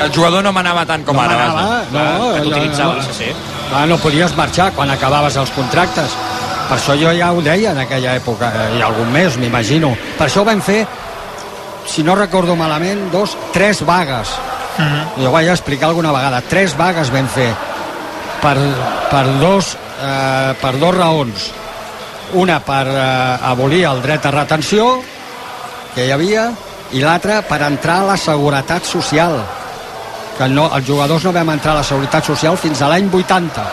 [0.00, 1.36] El jugador no manava tant com no ara.
[1.36, 2.12] m'anava, vaja.
[2.16, 3.32] no, que no, sí, sí.
[3.74, 6.14] Ah, no podies marxar quan acabaves els contractes.
[6.70, 9.90] Per això jo ja ho deia en aquella època, eh, i algun mes, m'imagino.
[10.16, 10.84] Per això vam fer,
[11.86, 14.32] si no recordo malament, dos, tres vagues.
[15.18, 16.40] Jo ho vaig explicar alguna vegada.
[16.48, 17.50] Tres vagues vam fer
[18.40, 18.56] per,
[19.10, 21.50] per, dos, eh, per dos raons.
[22.40, 24.92] Una per eh, abolir el dret a retenció,
[25.94, 26.48] que hi havia,
[26.92, 29.36] i l'altra per entrar a la seguretat social
[30.38, 33.66] que no, els jugadors no vam entrar a la seguretat social fins a l'any 80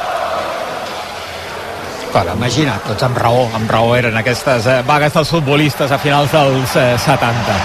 [2.12, 6.32] Clar, imagina't Doncs amb raó, amb raó eren aquestes eh, vagues dels futbolistes a finals
[6.32, 7.58] dels eh, 70.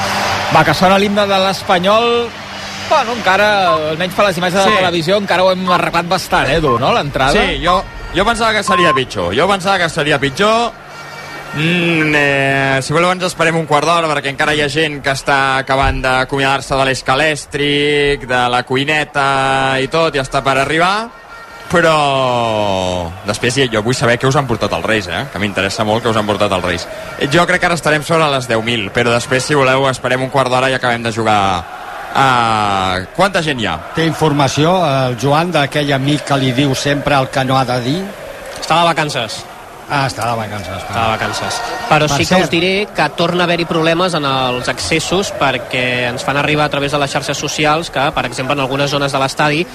[0.53, 2.09] Va, que sona l'himne de l'Espanyol
[2.89, 3.47] Bueno, encara,
[3.93, 4.75] almenys per les imatges de Sí.
[4.75, 7.33] la televisió, encara ho hem arreglat bastant, eh, Edu, no, l'entrada?
[7.33, 7.79] Sí, jo,
[8.13, 9.31] jo pensava que seria pitjor.
[9.39, 10.73] Jo pensava que seria pitjor
[11.55, 15.13] Mm, eh, si voleu ens esperem un quart d'hora perquè encara hi ha gent que
[15.13, 19.27] està acabant d'acomiadar-se de l'escalèstric, de la cuineta
[19.77, 20.95] i tot, i està per arribar
[21.73, 21.93] però
[23.25, 25.23] després jo vull saber què us han portat els Reis, eh?
[25.33, 26.85] que m'interessa molt que us han portat els Reis.
[27.33, 30.53] Jo crec que ara estarem sobre les 10.000, però després, si voleu, esperem un quart
[30.53, 31.39] d'hora i acabem de jugar
[32.13, 33.79] Uh, quanta gent hi ha?
[33.97, 37.79] Té informació el Joan d'aquell amic que li diu sempre el que no ha de
[37.87, 37.97] dir?
[38.59, 39.39] Està de vacances.
[39.91, 40.77] Ah, està de vacances.
[40.79, 41.61] Està de vacances.
[41.91, 42.45] Però Per sí que cert.
[42.45, 46.73] us diré que torna a haver-hi problemes en els accessos perquè ens fan arribar a
[46.73, 49.67] través de les xarxes socials que, per exemple, en algunes zones de l'estadi,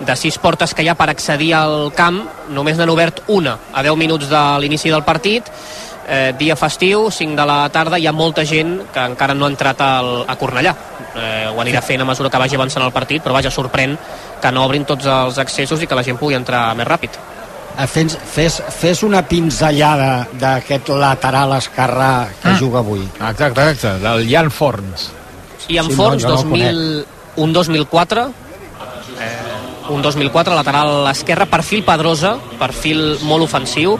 [0.00, 3.82] de sis portes que hi ha per accedir al camp, només n'han obert una a
[3.82, 5.44] 10 minuts de l'inici del partit,
[6.08, 9.50] eh, dia festiu, 5 de la tarda, hi ha molta gent que encara no ha
[9.50, 10.74] entrat al, a Cornellà.
[11.16, 13.96] Eh, ho anirà fent a mesura que vagi avançant el partit, però vaja, sorprèn
[14.40, 17.10] que no obrin tots els accessos i que la gent pugui entrar més ràpid.
[17.78, 22.58] Eh, Fes, fes, fes una pinzellada d'aquest lateral esquerrà que Mm.
[22.58, 23.02] juga avui.
[23.20, 25.10] Exacte, exacte, del Jan Forns.
[25.68, 28.32] I en Sí, Forns, no, jo no el 2000, un 2004, eh,
[29.90, 33.96] un 2004, lateral esquerre, perfil Pedrosa, perfil molt ofensiu,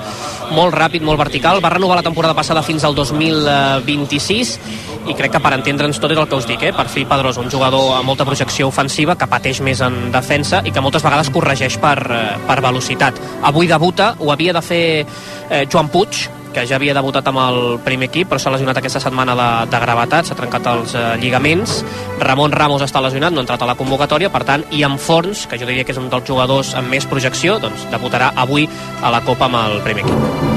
[0.55, 4.59] molt ràpid, molt vertical, va renovar la temporada passada fins al 2026
[5.07, 6.73] i crec que per entendre'ns tot és el que us dic, eh?
[6.75, 10.83] perfil Pedrosa, un jugador amb molta projecció ofensiva, que pateix més en defensa i que
[10.83, 13.21] moltes vegades corregeix per, eh, per velocitat.
[13.47, 17.59] Avui debuta, ho havia de fer eh, Joan Puig, que ja havia debutat amb el
[17.85, 21.83] primer equip, però s'ha lesionat aquesta setmana de, de gravetat, s'ha trencat els eh, lligaments.
[22.23, 25.45] Ramon Ramos està lesionat, no ha entrat a la convocatòria, per tant, i en Forns,
[25.51, 28.65] que jo diria que és un dels jugadors amb més projecció, doncs debutarà avui
[29.03, 30.55] a la Copa amb el primer equip.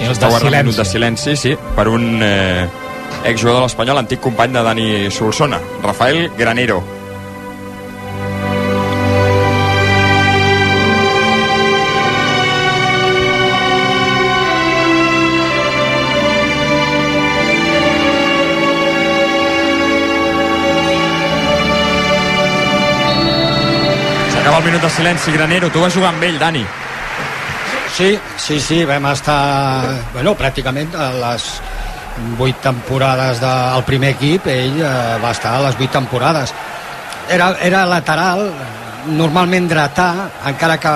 [0.00, 0.80] I els Està de guardant un minut silenci.
[0.80, 2.64] de silenci, sí, per un eh,
[3.28, 6.80] exjugador de l'Espanyol, antic company de Dani Solsona, Rafael Granero.
[24.60, 25.70] El minut de silenci, Granero.
[25.70, 26.62] Tu vas jugar amb ell, Dani.
[27.96, 31.46] Sí, sí, sí, vam estar, bueno, pràcticament a les
[32.38, 34.90] vuit temporades del primer equip, ell eh,
[35.22, 36.52] va estar a les vuit temporades.
[37.30, 38.42] Era, era lateral,
[39.16, 40.10] normalment dretà,
[40.50, 40.92] encara que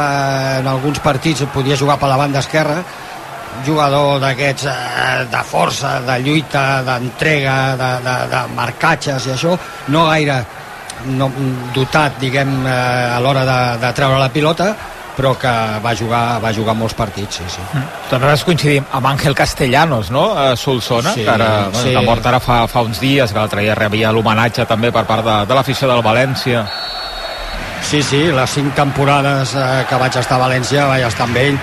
[0.61, 2.83] en alguns partits podia jugar per la banda esquerra,
[3.64, 9.57] jugador d'aquests eh, de força, de lluita, d'entrega, de, de, de marcatges i això,
[9.94, 10.42] no gaire
[11.07, 11.31] no,
[11.75, 14.75] dotat, diguem, eh, a l'hora de, de treure la pilota,
[15.14, 17.62] però que va jugar, va jugar molts partits, sí, sí.
[17.71, 20.25] Doncs nosaltres coincidim amb Àngel Castellanos, no?
[20.35, 21.95] A Solsona, Sí, que ara, sí.
[21.95, 25.25] ha mort ara fa, fa uns dies, que l'altre dia rebia l'homenatge també per part
[25.25, 26.64] de, de l'afició del València.
[27.85, 31.59] Sí, sí, les cinc temporades eh, que vaig estar a València vaig estar amb ell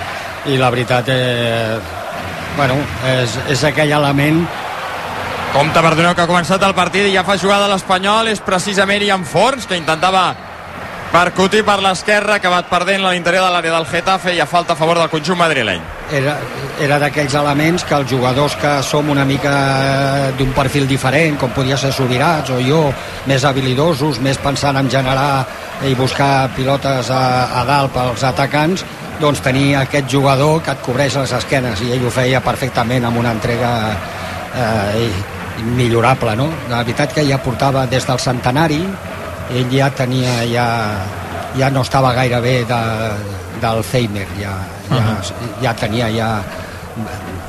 [0.48, 1.78] i la veritat eh,
[2.56, 2.78] bueno,
[3.10, 4.46] és, és aquell element
[5.52, 9.26] Compte, perdoneu, que ha començat el partit i ja fa jugada l'Espanyol, és precisament Ian
[9.28, 10.30] Forns, que intentava
[11.12, 14.80] percutir per l'esquerra, acabat perdent a l'interior de l'àrea del Getafe i a falta a
[14.80, 15.82] favor del conjunt madrileny.
[16.12, 16.38] era,
[16.80, 21.78] era d'aquells elements que els jugadors que som una mica d'un perfil diferent, com podia
[21.78, 22.86] ser Subirats o jo,
[23.28, 25.46] més habilidosos, més pensant en generar
[25.84, 28.86] i buscar pilotes a, a dalt pels atacants,
[29.20, 33.20] doncs tenir aquest jugador que et cobreix les esquenes i ell ho feia perfectament amb
[33.20, 33.76] una entrega
[34.56, 36.50] eh, millorable, no?
[36.70, 38.82] La veritat que ja portava des del centenari,
[39.52, 40.68] ell ja tenia, ja,
[41.58, 42.82] ja no estava gaire bé de,
[43.62, 44.56] d'Alzheimer, ja,
[44.92, 45.18] ja,
[45.62, 46.30] ja tenia, ja,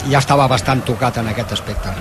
[0.08, 1.94] ja estava bastant tocat en aquest aspecte.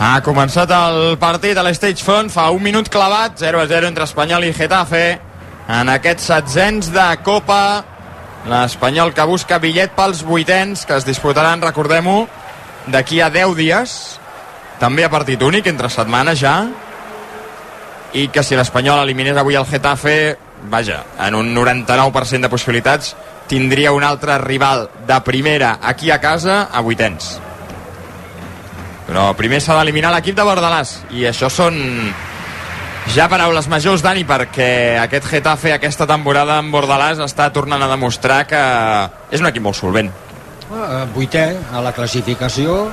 [0.00, 4.06] Ha començat el partit a l'Stage Front, fa un minut clavat, 0 a 0 entre
[4.08, 5.04] Espanyol i Getafe.
[5.70, 7.84] En aquests setzents de Copa,
[8.48, 12.24] l'Espanyol que busca bitllet pels vuitens, que es disputaran, recordem-ho,
[12.88, 13.92] d'aquí a 10 dies.
[14.80, 16.54] També a partit únic, entre setmanes ja.
[18.16, 20.38] I que si l'Espanyol eliminés avui el Getafe,
[20.72, 23.14] vaja, en un 99% de possibilitats,
[23.46, 27.36] tindria un altre rival de primera aquí a casa a vuitens.
[29.10, 30.94] Però primer s'ha d'eliminar l'equip de Bordalàs.
[31.12, 31.76] I això són
[33.10, 38.44] ja paraules majors, Dani, perquè aquest Getafe aquesta temporada en Bordalàs està tornant a demostrar
[38.46, 38.64] que
[39.30, 40.12] és un equip molt solvent.
[40.70, 42.84] Eh, vuitè a la classificació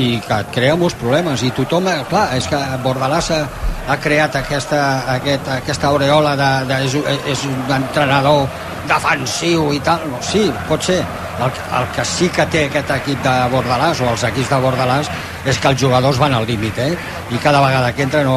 [0.00, 1.42] i que crea molts problemes.
[1.44, 3.40] I tothom, clar, és que Bordalàs ha,
[3.88, 4.80] ha creat aquesta,
[5.16, 6.96] aquest, aquesta aureola de, de és,
[7.34, 8.46] és un entrenador
[8.88, 11.02] defensiu i tal, no, sí, pot ser.
[11.34, 15.08] El, el que sí que té aquest equip de Bordalàs o els equips de Bordalàs
[15.50, 16.92] és que els jugadors van al límit eh?
[17.34, 18.36] i cada vegada que entren o,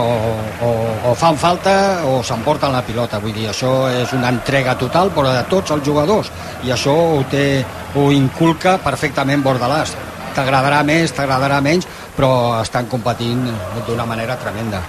[0.66, 0.72] o,
[1.06, 1.76] o fan falta
[2.10, 3.22] o s'emporten la pilota.
[3.22, 6.34] Vull dir, això és una entrega total però de tots els jugadors.
[6.66, 7.62] I això ho, té,
[7.96, 9.94] ho inculca perfectament Bordalàs
[10.38, 12.32] t'agradarà més, t'agradarà menys, però
[12.62, 13.44] estan competint
[13.88, 14.84] d'una manera tremenda.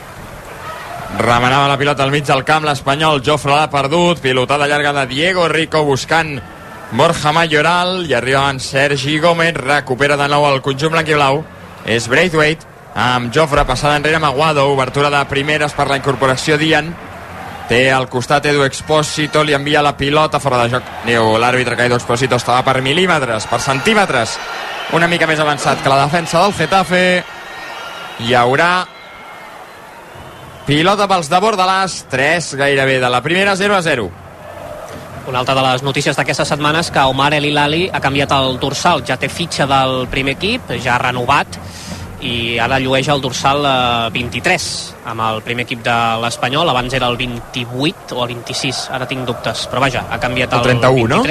[1.17, 5.49] Remenava la pilota al mig del camp, l'Espanyol, Jofre l'ha perdut, pilotada llarga de Diego
[5.49, 6.37] Rico buscant
[6.93, 8.05] Borja Mayoral.
[8.07, 11.43] I arriba en Sergi Gómez, recupera de nou el conjunt blanc i blau,
[11.89, 16.93] és Braithwaite, amb Jofre passada enrere amb Aguado, obertura de primeres per la incorporació d'Ian,
[17.69, 20.93] té al costat Edu Expósito, li envia la pilota fora de joc.
[21.07, 24.39] Diu l'àrbitre que Edu Expósito estava per mil·límetres, per centímetres,
[24.97, 27.03] una mica més avançat que la defensa del Getafe.
[28.25, 28.71] Hi haurà
[30.69, 34.09] pilota pels de Bordalàs, 3 gairebé de la primera, 0 a 0.
[35.29, 38.57] Una altra de les notícies d'aquesta setmana és que Omar El Hilali ha canviat el
[38.61, 41.59] dorsal, ja té fitxa del primer equip, ja ha renovat,
[42.25, 44.65] i ara llueix el dorsal eh, 23
[45.13, 49.29] amb el primer equip de l'Espanyol abans era el 28 o el 26 ara tinc
[49.29, 51.23] dubtes, però vaja, ha canviat el, El 31, no?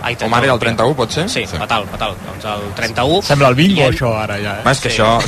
[0.00, 1.28] 23 Ai, Omar era el 31, pot ser?
[1.28, 2.14] Sí, sí, fatal, fatal.
[2.26, 3.22] Doncs el 31...
[3.22, 4.56] Sembla el bingo, ell- això, ara, ja.
[4.60, 4.64] Eh?
[4.66, 4.98] Va, és que Sí.
[5.00, 5.18] això,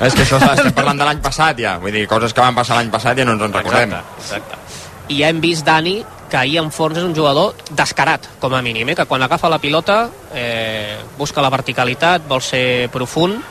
[0.00, 2.76] és que això estem parlant de l'any passat ja, vull dir, coses que van passar
[2.80, 3.92] l'any passat ja no ens en recordem.
[3.96, 4.60] Exacte, exacte.
[5.08, 5.98] I ja hem vist Dani
[6.30, 8.94] que ahir en Forns és un jugador descarat, com a mínim, eh?
[8.96, 13.42] que quan agafa la pilota eh, busca la verticalitat, vol ser profund,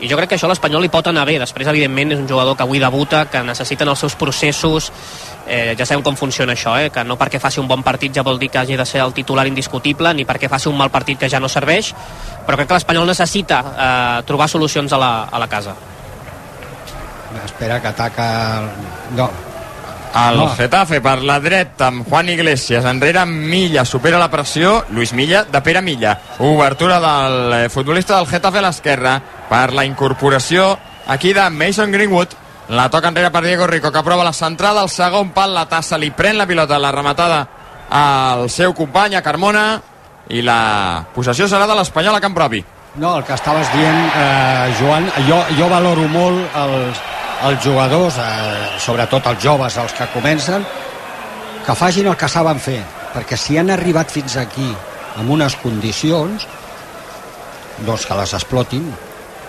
[0.00, 1.38] i jo crec que això a l'Espanyol li pot anar bé.
[1.40, 4.90] Després, evidentment, és un jugador que avui debuta, que necessiten els seus processos,
[5.46, 6.90] eh, ja sabem com funciona això, eh?
[6.92, 9.14] que no perquè faci un bon partit ja vol dir que hagi de ser el
[9.16, 11.94] titular indiscutible, ni perquè faci un mal partit que ja no serveix,
[12.44, 15.76] però crec que l'Espanyol necessita eh, trobar solucions a la, a la casa.
[17.44, 18.26] Espera que ataca...
[19.16, 19.30] No,
[20.16, 20.48] El No.
[20.56, 25.60] Getafe per la dreta amb Juan Iglesias enrere Milla, supera la pressió Luis Milla de
[25.60, 26.18] Pere Milla.
[26.38, 29.18] Obertura del eh, futbolista del Getafe a l'esquerra
[29.50, 32.32] per la incorporació aquí de Mason Greenwood.
[32.68, 35.98] La toca enrere per Diego Rico que prova la centrada al segon pal la tassa
[35.98, 37.46] li pren la pilota la rematada
[37.90, 39.66] al seu company a Carmona
[40.32, 42.64] i la possessió serà de l'Espanyol a camp propi
[42.96, 47.02] No, el que estaves dient, eh, Joan, jo, jo valoro molt els,
[47.44, 50.64] els jugadors, eh, sobretot els joves, els que comencen,
[51.66, 52.80] que facin el que saben fer,
[53.14, 54.70] perquè si han arribat fins aquí
[55.16, 56.46] amb unes condicions,
[57.84, 58.88] doncs que les explotin,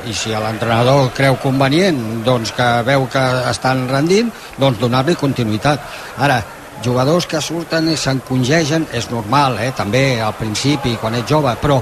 [0.05, 4.29] i si l'entrenador creu convenient doncs que veu que estan rendint
[4.59, 5.81] doncs donar-li continuïtat
[6.21, 6.37] ara,
[6.85, 9.71] jugadors que surten i s'encongegen és normal, eh?
[9.75, 11.79] també al principi quan ets jove, però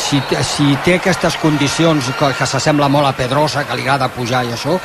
[0.00, 4.08] si, té- si té aquestes condicions que, que s'assembla molt a Pedrosa, que li agrada
[4.14, 4.76] pujar i això,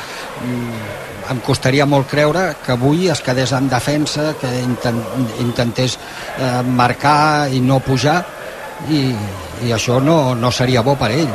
[0.42, 0.94] mm,
[1.32, 5.00] em costaria molt creure que avui es quedés en defensa, que inten,
[5.42, 5.96] intentés
[6.38, 8.20] eh, marcar i no pujar,
[8.92, 9.00] i,
[9.66, 11.30] i això no, no seria bo per ell.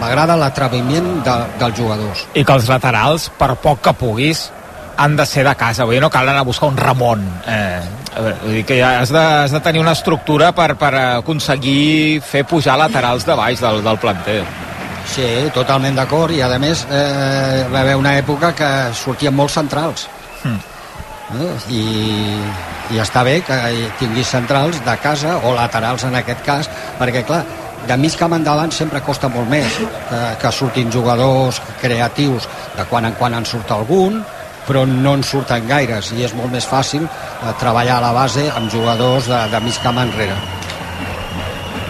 [0.00, 2.26] M'agrada l'atreviment de, dels jugadors.
[2.34, 4.48] I que els laterals, per poc que puguis,
[4.96, 7.24] han de ser de casa, vull dir, no cal anar a buscar un Ramon.
[7.46, 7.80] Eh,
[8.42, 12.44] vull dir que ja has de, has de tenir una estructura per, per aconseguir fer
[12.48, 14.42] pujar laterals de baix del, del planter.
[15.14, 20.08] Sí, totalment d'acord, i a més eh, va haver una època que sortien molts centrals.
[20.44, 20.62] Eh?
[21.74, 21.82] I,
[22.94, 23.58] I està bé que
[24.00, 26.70] tinguis centrals de casa o laterals en aquest cas,
[27.00, 27.42] perquè clar,
[27.88, 29.76] de mig camp endavant sempre costa molt més
[30.08, 34.22] que, que surtin jugadors creatius, de quan en quan en surt algun,
[34.66, 38.46] però no en surten gaires i és molt més fàcil eh, treballar a la base
[38.56, 40.36] amb jugadors de, de mig camp enrere.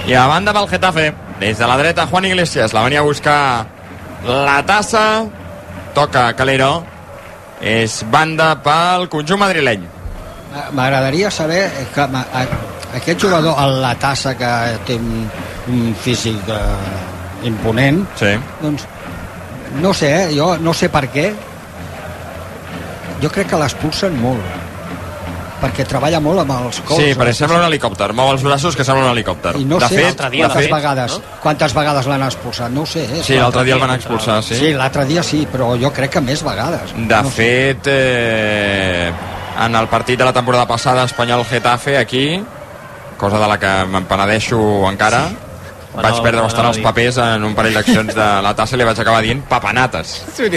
[0.06, 1.06] I a banda pel Getafe,
[1.40, 3.66] des de la dreta Juan Iglesias, la venia a buscar
[4.26, 5.24] la tassa,
[5.94, 6.82] toca Calero,
[7.64, 9.86] és banda pel conjunt madrileny.
[10.76, 11.64] M'agradaria saber
[11.94, 12.46] que a-
[12.94, 14.50] aquest jugador, el la tassa que
[14.86, 15.24] té un,
[15.72, 18.34] un físic eh, imponent, sí.
[18.60, 18.84] doncs
[19.80, 21.32] no sé, eh, jo no sé per què,
[23.22, 24.72] jo crec que l'expulsen molt
[25.64, 27.00] perquè treballa molt amb els cols.
[27.00, 29.54] Sí, perquè sembla un helicòpter, mou els braços que sembla un helicòpter.
[29.60, 32.90] I no de sé fet, quantes, de fet, vegades, quantes vegades l'han expulsat, no ho
[32.90, 33.04] sé.
[33.06, 33.22] Eh?
[33.24, 34.58] Sí, l'altre dia el van expulsar, sí.
[34.60, 36.92] Sí, l'altre dia sí, però jo crec que més vegades.
[36.96, 39.08] De fet, eh,
[39.64, 42.26] en el partit de la temporada passada, Espanyol-Getafe, aquí,
[43.16, 44.60] cosa de la que me'n penedeixo
[44.90, 45.24] encara,
[45.94, 48.80] Bueno, vaig perdre bastant a els papers en un parell d'accions de la tassa i
[48.80, 50.14] li vaig acabar dient papanates.
[50.34, 50.48] Sí.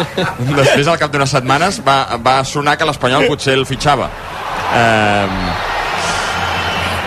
[0.60, 4.10] Després, al cap d'unes setmanes, va, va sonar que l'Espanyol potser el fitxava.
[4.76, 5.26] Eh,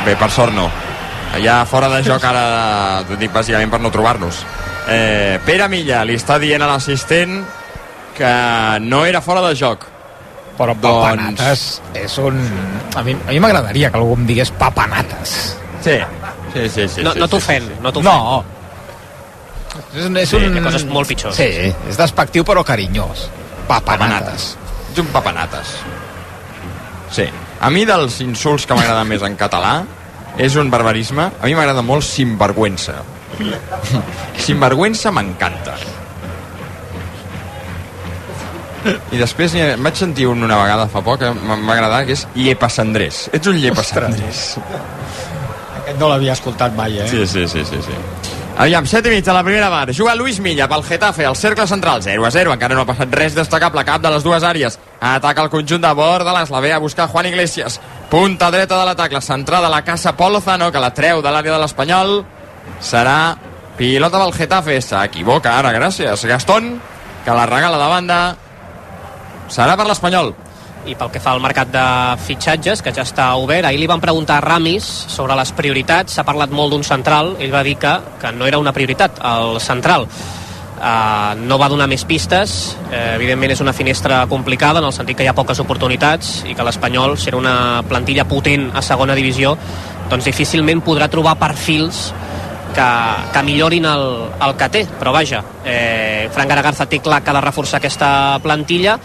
[0.07, 0.65] bé, per sort no.
[1.43, 4.41] Ja fora de joc ara, t'ho dic bàsicament per no trobar-nos.
[4.89, 7.43] Eh, Pere Milla li està dient a l'assistent
[8.17, 8.33] que
[8.81, 9.85] no era fora de joc.
[10.55, 11.63] Però Doncs- papanates
[11.99, 12.39] és un...
[12.95, 15.35] A mi a mi m'agradaria que algú em digués papanates.
[15.83, 15.99] Sí,
[16.55, 16.87] sí, sí.
[16.95, 18.11] sí no no sí, t'ofèn, no t'ofèn.
[18.11, 18.43] No.
[19.95, 20.61] És, un, és Sí, un...
[20.63, 21.35] coses molt pitjors.
[21.35, 21.47] Sí,
[21.89, 23.27] és despectiu però carinyós.
[23.67, 24.53] Papanates.
[24.91, 25.73] Ets un papanates.
[27.11, 27.25] Sí.
[27.59, 29.81] A mi dels insults que m'agraden més en català
[30.37, 31.29] és un barbarisme.
[31.41, 33.01] A mi m'agrada molt sinvergüenza.
[34.39, 35.75] Sinvergüenza m'encanta.
[38.85, 42.13] I després em vaig sentir un una vegada fa poc que m- m'ha agradat, que
[42.13, 43.23] és llepasandrés.
[43.33, 44.43] Ets un llepasandrés.
[45.85, 47.05] Aquest no l'havia escoltat mai, eh?
[47.05, 47.97] Sí, sí, sí, sí, sí.
[48.57, 49.91] Aviam, 7 i mig de la primera part.
[49.93, 52.53] Juga Luis Milla pel Getafe, al cercle central, 0 a 0.
[52.55, 54.79] Encara no ha passat res destacable a cap de les dues àrees.
[54.97, 57.77] Ataca el conjunt de Bordalas, la ve a buscar Juan Iglesias.
[58.09, 61.29] Punta dreta de l'atac, la centrada a la casa Pol Lozano, que la treu de
[61.29, 62.15] l'àrea de l'Espanyol.
[62.81, 63.35] Serà
[63.77, 64.79] pilota del Getafe.
[64.81, 66.25] S'equivoca ara, gràcies.
[66.25, 66.79] Gastón,
[67.25, 68.19] que la regala de banda.
[69.53, 70.33] Serà per l'Espanyol.
[70.85, 71.85] I pel que fa al mercat de
[72.25, 76.25] fitxatges, que ja està obert, ahir li van preguntar a Ramis sobre les prioritats, s'ha
[76.27, 80.07] parlat molt d'un central, ell va dir que, que no era una prioritat, el central.
[80.75, 85.17] Uh, no va donar més pistes, uh, evidentment és una finestra complicada en el sentit
[85.17, 87.55] que hi ha poques oportunitats i que l'Espanyol, si era una
[87.87, 89.55] plantilla potent a segona divisió,
[90.11, 92.09] doncs difícilment podrà trobar perfils
[92.75, 92.89] que,
[93.33, 94.05] que millorin el,
[94.45, 98.09] el que té, però vaja, eh, Fran Garagarza té clar que ha de reforçar aquesta
[98.43, 98.99] plantilla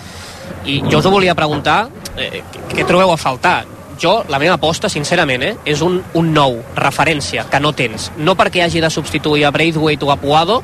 [0.64, 2.42] i jo us ho volia preguntar eh,
[2.74, 3.64] què trobeu a faltar
[4.00, 8.10] jo, la meva aposta, sincerament, eh, és un, un nou, referència, que no tens.
[8.16, 10.62] No perquè hagi de substituir a Braithwaite o a Puado,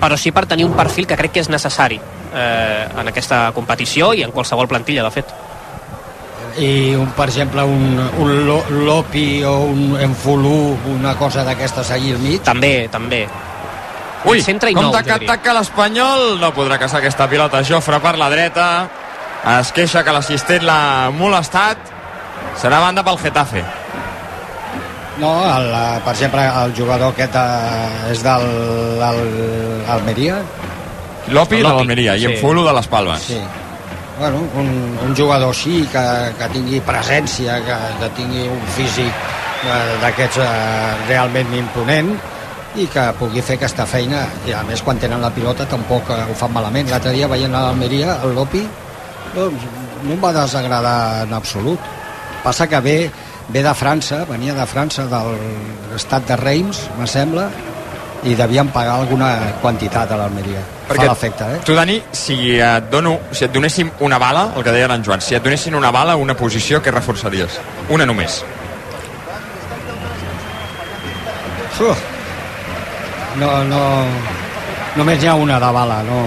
[0.00, 2.00] però sí per tenir un perfil que crec que és necessari
[2.34, 5.30] eh, en aquesta competició i en qualsevol plantilla, de fet.
[6.58, 12.12] I, un, per exemple, un, un Lo- Lopi o un Enfulú, una cosa d'aquestes allí
[12.14, 12.42] al mig.
[12.46, 13.24] També, també.
[14.24, 17.62] Ui, centre i com nou, que ataca l'Espanyol, no podrà caçar aquesta pilota.
[17.66, 18.66] Jofre per la dreta,
[19.52, 21.90] es queixa que l'assistent l'ha molestat.
[22.60, 23.64] Serà banda pel Getafe.
[25.20, 25.68] No, el,
[26.02, 28.46] per exemple, el jugador aquest eh, és del
[28.98, 29.20] del
[29.96, 30.40] Almeria.
[31.34, 32.32] Lopi de l'Almeria i sí.
[32.32, 33.28] en Fulo de les Palmes.
[33.30, 33.38] Sí.
[34.18, 34.68] Bueno, un,
[35.06, 36.04] un jugador així, que,
[36.38, 39.10] que tingui presència, que, que tingui un físic
[39.66, 42.14] eh, d'aquests eh, realment imponent
[42.78, 46.22] i que pugui fer aquesta feina i a més quan tenen la pilota tampoc eh,
[46.30, 48.64] ho fan malament l'altre dia veient a l'Almeria el Lopi
[49.34, 49.68] doncs,
[50.04, 51.92] no em va desagradar en absolut
[52.44, 52.98] passa que ve,
[53.48, 55.34] ve de França venia de França del
[55.96, 57.48] estat de Reims me sembla
[58.24, 61.60] i devien pagar alguna quantitat a l'Almeria fa Perquè l'efecte, eh?
[61.64, 65.22] Tu, Dani, si et, dono, si et donéssim una bala, el que deia en Joan,
[65.24, 67.56] si et donessin una bala, una posició, què reforçaries?
[67.88, 68.42] Una només.
[71.80, 72.02] Uf.
[73.40, 73.80] No, no...
[74.94, 76.20] Només n'hi ha una de bala, no...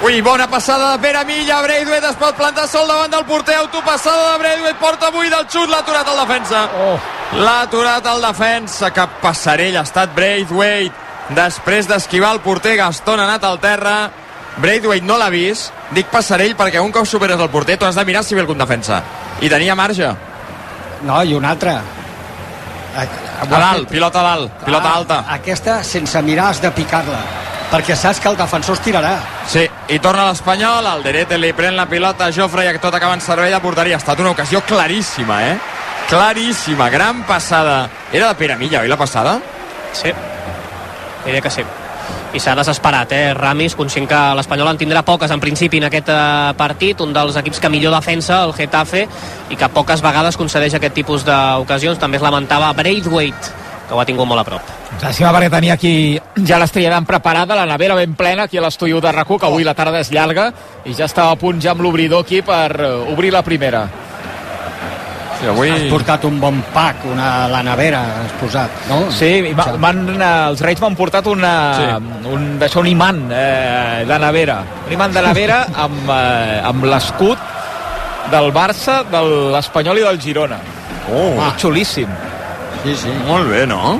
[0.00, 4.32] Ui, bona passada de Pere Milla, Braithwaite es pot plantar sol davant del porter, autopassada
[4.32, 6.60] de Braithwaite, porta avui del xut, l'ha aturat el defensa.
[6.78, 6.94] Oh.
[7.34, 10.94] L'ha aturat el defensa, que passarell ha estat Braithwaite.
[11.34, 13.96] Després d'esquivar el porter, Gaston ha anat al terra,
[14.62, 18.06] Braithwaite no l'ha vist, dic passarell perquè un cop superes el porter tu has de
[18.06, 19.02] mirar si ve algun defensa.
[19.42, 20.14] I tenia marge.
[21.02, 21.74] No, i una altra.
[22.94, 23.10] A,
[23.42, 25.20] A dalt, pilota a dalt, pilota alta.
[25.34, 27.20] Aquesta, sense mirar, has de picar-la,
[27.70, 29.14] perquè saps que el defensor es tirarà.
[29.48, 33.16] Sí, i torna l'Espanyol, el Derete li pren la pilota a Jofre i tot acaba
[33.16, 33.98] en servei de porteria.
[33.98, 35.58] Ha estat una ocasió claríssima, eh?
[36.08, 37.88] Claríssima, gran passada.
[38.12, 39.38] Era de Pere Milla, oi, la passada?
[39.92, 40.12] Sí,
[41.26, 41.64] diria que sí.
[42.32, 43.34] I s'ha desesperat, eh?
[43.36, 47.36] Ramis, conscient que l'Espanyol en tindrà poques en principi en aquest eh, partit, un dels
[47.40, 49.06] equips que millor defensa, el Getafe,
[49.48, 52.00] i que poques vegades concedeix aquest tipus d'ocasions.
[52.00, 53.52] També es lamentava Braithwaite,
[53.88, 54.72] que ho ha tingut molt a prop.
[55.00, 55.92] Llàstima perquè tenia aquí
[56.46, 59.64] ja l'estrella ben preparada, la nevera ben plena aquí a l'estudi de rac que avui
[59.64, 60.50] la tarda és llarga
[60.84, 62.68] i ja estava a punt ja amb l'obridor aquí per
[63.08, 63.86] obrir la primera.
[65.38, 65.68] Sí, avui...
[65.70, 69.04] Has portat un bon pack, una, la nevera has posat, no?
[69.14, 71.84] Sí, i va- van, eh, els Reis m'han portat una, sí.
[72.32, 74.56] un, d'això, un imant eh, de nevera.
[74.88, 77.38] Un imant de nevera amb, eh, amb l'escut
[78.32, 79.20] del Barça, de
[79.54, 80.58] l'Espanyol i del Girona.
[81.08, 82.10] Oh, Ah, xulíssim.
[82.84, 83.12] Sí, sí.
[83.26, 83.98] Molt bé, no?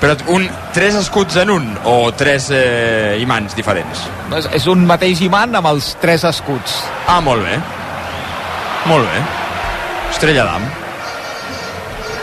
[0.00, 0.44] Però un,
[0.76, 4.02] tres escuts en un o tres eh, imants diferents?
[4.36, 6.82] És, és un mateix imant amb els tres escuts.
[7.08, 7.56] Ah, molt bé.
[8.86, 9.22] Molt bé.
[10.12, 10.66] Estrella d'Am.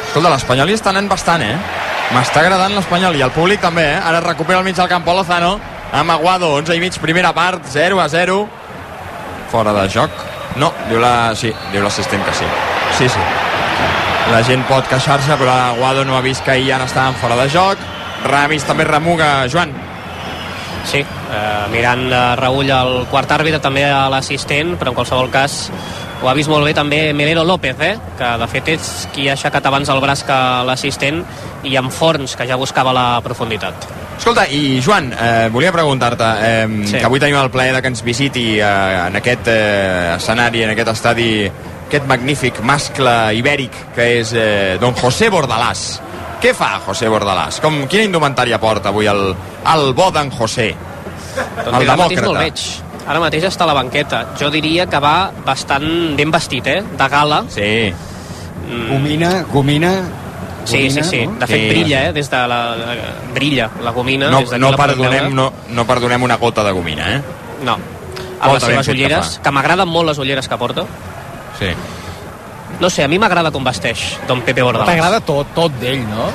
[0.05, 1.55] Escolta, l'Espanyol hi està anant bastant, eh?
[2.13, 4.01] M'està agradant l'Espanyol i el públic també, eh?
[4.05, 5.55] Ara recupera el mig del camp Lozano
[5.93, 8.37] amb Aguado, 11 i mig, primera part, 0 a 0.
[9.51, 10.21] Fora de joc.
[10.61, 11.33] No, diu la...
[11.37, 12.45] Sí, diu l'assistent que sí.
[12.99, 13.52] Sí, sí.
[14.31, 17.81] La gent pot queixar-se, però Aguado no ha vist que Ian estava fora de joc.
[18.25, 19.73] Ramis també remuga, Joan.
[20.87, 25.69] Sí, eh, mirant de reull el quart àrbitre, també a l'assistent, però en qualsevol cas
[26.23, 27.97] ho ha vist molt bé també Melero López, eh?
[28.17, 31.19] que de fet és qui ha aixecat abans el braç que l'assistent
[31.67, 33.87] i amb Forns, que ja buscava la profunditat.
[34.17, 36.91] Escolta, i Joan, eh, volia preguntar-te, eh, Sí.
[36.93, 36.97] sí.
[36.99, 40.69] que avui tenim el plaer de que ens visiti eh, en aquest eh, escenari, en
[40.71, 41.49] aquest estadi,
[41.93, 45.83] aquest magnífic mascle ibèric que és eh, don José Bordalàs.
[46.41, 47.59] Què fa José Bordalàs?
[47.61, 49.29] Com, quina indumentària porta avui el,
[49.75, 50.71] el bo d'en José?
[50.73, 52.39] Doncs el mateix no el demòcrata.
[52.39, 52.63] veig.
[53.03, 54.23] Ara mateix està a la banqueta.
[54.39, 55.85] Jo diria que va bastant
[56.17, 56.81] ben vestit, eh?
[56.97, 57.43] De gala.
[57.53, 57.69] Sí.
[58.89, 59.93] Gomina, gomina...
[60.63, 61.21] Sí, sí, gomina, sí.
[61.27, 61.39] no?
[61.39, 61.69] De fet, Sí.
[61.69, 62.11] brilla, eh?
[62.15, 62.59] Des de la...
[63.35, 64.29] Brilla, la gomina.
[64.31, 67.21] No, des no, la perdonem, no, no perdonem una gota de gomina, eh?
[67.61, 67.77] No.
[67.77, 70.87] Molta Amb les seves fet que ulleres, que m'agraden molt les ulleres que porta.
[71.59, 71.69] Sí.
[72.79, 74.89] No sé, a mi m'agrada com vesteix Don Pepe Bordalàs.
[74.89, 76.25] T'agrada tot, tot d'ell, no?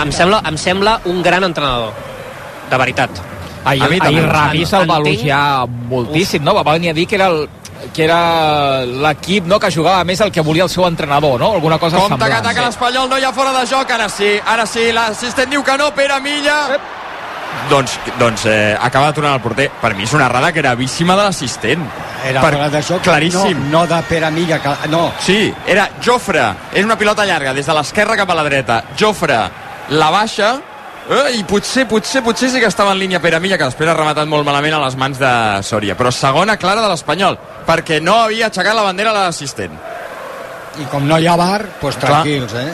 [0.00, 1.92] Em sembla, em sembla un gran entrenador.
[2.70, 3.10] De veritat.
[3.64, 4.20] Ahir, A mi també.
[4.20, 6.54] ahir Rami se'l va elogiar moltíssim, no?
[6.56, 7.46] Va venir a dir que era el
[7.92, 11.52] que era l'equip no, que jugava més el que volia el seu entrenador, no?
[11.52, 12.46] Alguna cosa Compte que semblant.
[12.46, 15.76] ataca l'Espanyol, no hi ha fora de joc, ara sí, ara sí, l'assistent diu que
[15.76, 16.78] no, Pere Milla...
[17.70, 19.70] Doncs, doncs eh, acaba d'aturant el porter.
[19.80, 21.86] Per mi és una errada gravíssima de l'assistent.
[22.24, 23.70] Era Per- de joc, Claríssim.
[23.70, 25.12] No, no de Pere Milla, que, no.
[25.20, 26.44] Sí, era Jofre.
[26.72, 28.82] És una pilota llarga, des de l'esquerra cap a la dreta.
[28.98, 29.38] Jofre
[29.90, 30.54] la baixa
[31.10, 33.94] eh, i potser, potser, potser sí que estava en línia Pere Milla, que després ha
[33.96, 35.32] rematat molt malament a les mans de
[35.62, 35.96] Sòria.
[35.96, 39.76] Però segona clara de l'Espanyol, perquè no havia aixecat la bandera a l'assistent.
[40.80, 42.10] I com no hi ha bar, doncs Clar.
[42.22, 42.72] tranquils, eh?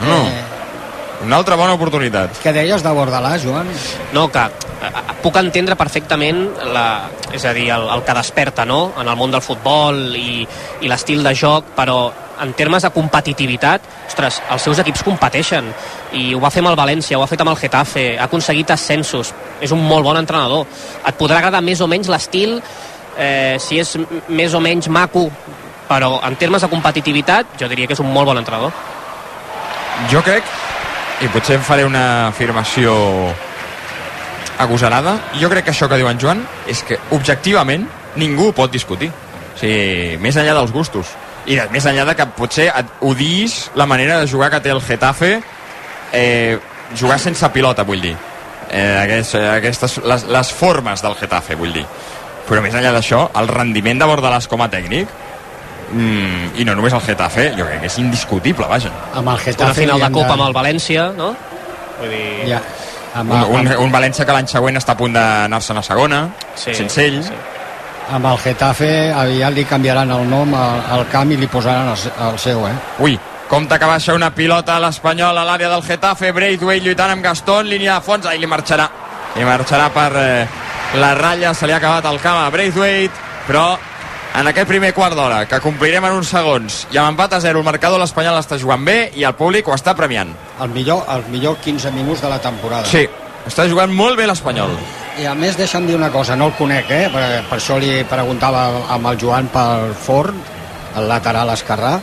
[0.00, 0.20] No.
[1.24, 2.38] Una altra bona oportunitat.
[2.44, 3.66] Què deies de Bordalàs, Joan?
[4.14, 4.90] No, que eh,
[5.22, 6.44] puc entendre perfectament
[6.74, 8.92] la, és a dir, el, el que desperta no?
[9.00, 10.46] en el món del futbol i,
[10.80, 11.98] i l'estil de joc, però
[12.38, 15.72] en termes de competitivitat, ostres, els seus equips competeixen
[16.14, 18.70] i ho va fer amb el València, ho ha fet amb el Getafe, ha aconseguit
[18.70, 20.68] ascensos, és un molt bon entrenador.
[21.02, 22.60] Et podrà agradar més o menys l'estil,
[23.18, 23.96] eh, si és
[24.28, 25.26] més o menys maco,
[25.90, 28.70] però en termes de competitivitat jo diria que és un molt bon entrenador.
[30.12, 30.46] Jo crec,
[31.18, 32.92] i potser em faré una afirmació
[34.58, 37.86] agosarada, jo crec que això que diu en Joan és que objectivament
[38.18, 39.10] ningú pot discutir.
[39.10, 41.10] O sigui, més enllà dels gustos.
[41.48, 44.82] I més enllà de que potser et odiïs la manera de jugar que té el
[44.84, 45.40] Getafe,
[46.12, 46.58] eh,
[46.94, 48.14] jugar sense pilota, vull dir.
[48.70, 51.86] Eh, aquests, eh, aquestes, les, les formes del Getafe, vull dir.
[52.48, 55.08] Però més enllà d'això, el rendiment de Bordalàs com a tècnic,
[55.92, 58.90] mm, i no només el Getafe, jo crec que és indiscutible, vaja.
[59.14, 61.34] Amb el Una Getafe final li de Copa amb el València, no?
[62.00, 62.48] Vull dir...
[62.54, 62.60] Ja.
[63.18, 66.28] Amb, Un, un, amb, un València que l'any següent està a punt d'anar-se'n a segona,
[66.54, 67.22] Sí, sense ell.
[67.24, 67.32] sí.
[68.12, 71.98] amb el Getafe aviat li canviaran el nom al, al camp i li posaran el,
[72.28, 72.72] el seu, eh?
[73.04, 73.18] Ui,
[73.48, 77.66] compte que baixa una pilota a l'Espanyol a l'àrea del Getafe, Braithwaite lluitant amb Gaston,
[77.68, 78.88] línia de fons, ahí li marxarà.
[79.36, 80.46] Li marxarà per eh,
[81.00, 83.12] la ratlla, se li ha acabat el camp a Braithwaite,
[83.48, 83.66] però
[84.36, 87.62] en aquest primer quart d'hora, que complirem en uns segons, i amb empat a zero,
[87.62, 90.30] el marcador l'Espanyol està jugant bé i el públic ho està premiant.
[90.62, 92.86] El millor, el millor 15 minuts de la temporada.
[92.86, 93.06] Sí,
[93.48, 94.76] està jugant molt bé l'Espanyol.
[95.18, 97.08] I a més deixa'm dir una cosa, no el conec, eh?
[97.10, 100.38] Per, per això li preguntava amb el Joan pel forn,
[100.98, 101.96] el lateral esquerrà,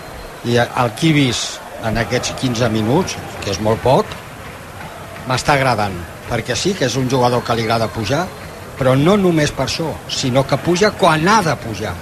[0.46, 4.10] i el que he vist en aquests 15 minuts, que és molt poc,
[5.30, 5.96] m'està agradant,
[6.30, 8.26] perquè sí que és un jugador que li agrada pujar,
[8.76, 11.94] però no només per això, sinó que puja quan ha de pujar.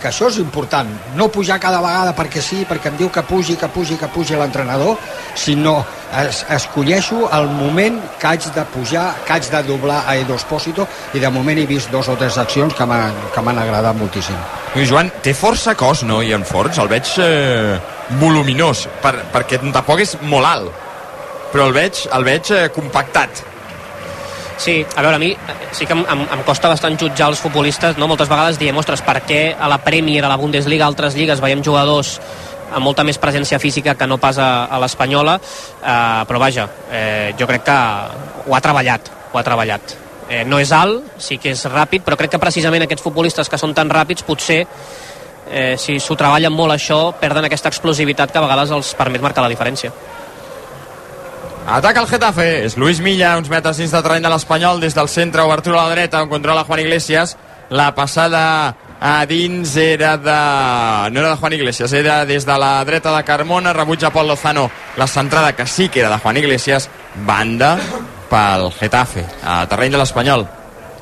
[0.00, 3.58] Que això és important, no pujar cada vegada perquè sí, perquè em diu que pugi,
[3.60, 4.96] que pugi, que pugi l'entrenador,
[5.36, 5.82] sinó
[6.16, 10.88] es, escolleixo el moment que haig de pujar, que haig de doblar a Edo Espósito,
[11.14, 14.40] i de moment he vist dos o tres accions que m'han agradat moltíssim.
[14.76, 16.78] Ui, Joan, té força cos, no, i en Forns?
[16.80, 17.76] El veig eh,
[18.22, 20.88] voluminós, per, perquè tampoc és molt alt,
[21.52, 23.49] però el veig, el veig eh, compactat.
[24.60, 25.30] Sí, a veure, a mi
[25.72, 28.04] sí que em, em, em costa bastant jutjar els futbolistes, no?
[28.10, 31.40] Moltes vegades diem, ostres, per què a la Premier, a la Bundesliga, a altres lligues
[31.40, 32.18] veiem jugadors
[32.68, 35.38] amb molta més presència física que no pas a, a l'Espanyola,
[35.80, 37.78] eh, però vaja, eh, jo crec que
[38.46, 39.96] ho ha treballat, ho ha treballat.
[40.28, 43.58] Eh, no és alt, sí que és ràpid, però crec que precisament aquests futbolistes que
[43.58, 44.60] són tan ràpids potser
[45.48, 49.48] eh, si s'ho treballen molt això, perden aquesta explosivitat que a vegades els permet marcar
[49.48, 49.90] la diferència.
[51.70, 55.06] Ataca el Getafe, és Luis Milla, uns metres dins de terreny de l'Espanyol, des del
[55.06, 57.36] centre, obertura a la dreta, on controla Juan Iglesias.
[57.70, 60.34] La passada a dins era de...
[61.14, 64.68] no era de Juan Iglesias, era des de la dreta de Carmona, rebutja Pol Lozano
[64.96, 66.90] la centrada que sí que era de Juan Iglesias,
[67.24, 67.78] banda
[68.28, 70.48] pel Getafe, a terreny de l'Espanyol.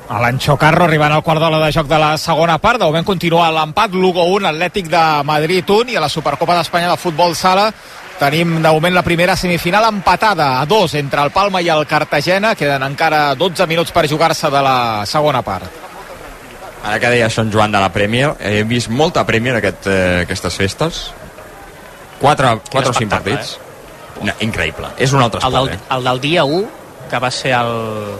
[0.09, 2.79] L'Anxo Carro arribant al quart d'hora de joc de la segona part.
[2.81, 3.93] De moment continua l'empat.
[3.93, 7.67] Lugo 1, Atlètic de Madrid 1 i a la Supercopa d'Espanya de Futbol Sala
[8.19, 12.53] tenim de moment la primera semifinal empatada a dos entre el Palma i el Cartagena.
[12.55, 15.65] Queden encara 12 minuts per jugar-se de la segona part.
[16.83, 20.55] Ara que deia Sant Joan de la Premier, he vist molta Premier aquest, eh, aquestes
[20.55, 20.99] festes.
[22.19, 23.57] Quatre, quatre o cinc partits.
[24.21, 24.87] No, increïble.
[24.97, 25.95] És un altre El esport, del, eh?
[25.95, 26.67] el del dia 1,
[27.09, 28.15] que va ser el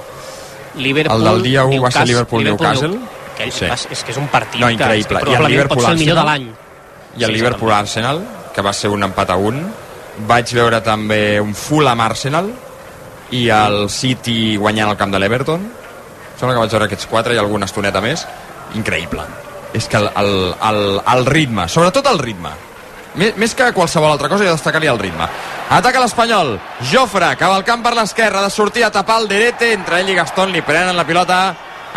[0.83, 1.17] Liverpool...
[1.27, 2.99] El del dia 1 va ser Newcastle- Liverpool-Newcastle?
[3.39, 3.65] Que Sí.
[3.65, 5.07] és, és que és un partit No, que, és increïble.
[5.07, 6.47] que I el probablement pot ser el millor de l'any.
[7.17, 8.21] I el Sí, Liverpool-Arsenal,
[8.53, 9.61] que va ser un empat a un.
[10.27, 12.49] Vaig veure també un Fulham Arsenal
[13.35, 15.67] i el City guanyant el camp de l'Everton
[16.39, 18.25] sembla que vaig veure aquests quatre i alguna estoneta més
[18.79, 19.27] increïble
[19.73, 20.33] és que el, el,
[20.65, 20.81] el,
[21.13, 22.51] el ritme, sobretot el ritme
[23.19, 25.25] més, més que qualsevol altra cosa, jo destacaria el ritme.
[25.73, 26.53] Ataca l'Espanyol.
[26.91, 29.71] Jofre, cavalcant per l'esquerra, de sortir a tapar el Derete.
[29.73, 31.39] Entre ell i Gaston li prenen la pilota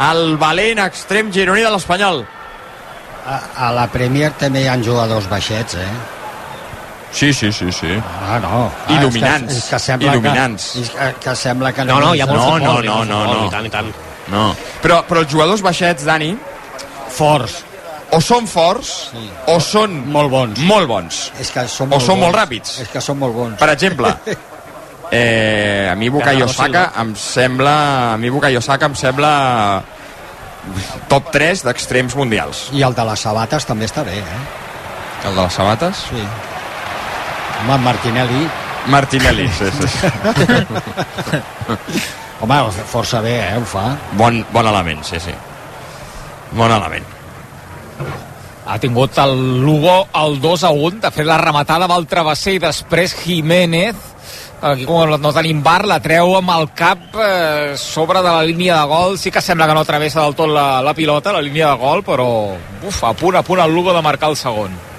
[0.03, 2.25] al valent extrem gironí de l'Espanyol.
[3.23, 6.22] A, a la Premier també hi ha jugadors baixets, eh?
[7.13, 7.93] Sí, sí, sí, sí.
[8.27, 8.71] Ah, no.
[8.89, 9.53] Ah, dominants.
[9.53, 10.71] És que, és que sembla I dominants.
[10.73, 12.89] Que, és que, que sembla que No, no, hi ha molt No, futbol, no, hi
[12.89, 13.47] ha molt no, futbol, no.
[13.47, 13.93] i tant, i tant.
[14.33, 14.47] No.
[14.83, 16.33] Però, però els jugadors baixets, Dani...
[17.13, 17.59] Forts.
[18.13, 19.27] O són forts, sí.
[19.53, 19.99] o són...
[20.13, 20.61] Molt bons.
[20.69, 21.21] Molt bons.
[21.41, 22.25] És que són O molt són bons.
[22.27, 22.79] molt ràpids.
[22.85, 23.59] És que són molt bons.
[23.61, 24.13] Per exemple,
[25.21, 27.75] eh, a mi Bukayo Saka em sembla...
[28.15, 29.33] A mi Bukayo Saka em sembla
[31.13, 32.67] top 3 d'extrems mundials.
[32.77, 34.43] I el de les sabates també està bé, eh?
[35.29, 36.05] El de les sabates?
[36.09, 36.25] Sí.
[37.63, 38.51] Home, Martinelli...
[38.87, 39.89] Martinelli, sí, sí.
[42.43, 42.57] Home,
[42.91, 43.97] força bé, eh, ho fa.
[44.19, 45.31] Bon, bon element, sí, sí.
[46.59, 47.07] Bon element.
[48.67, 52.55] Ha tingut el Lugo el 2 a 1, de fet la rematada amb el travesser
[52.57, 53.97] i després Jiménez
[54.63, 58.79] aquí com no tenim bar, la treu amb el cap eh, sobre de la línia
[58.79, 61.73] de gol sí que sembla que no travessa del tot la, la pilota la línia
[61.73, 64.92] de gol, però uf, a punt a punt el Lugo de marcar el segon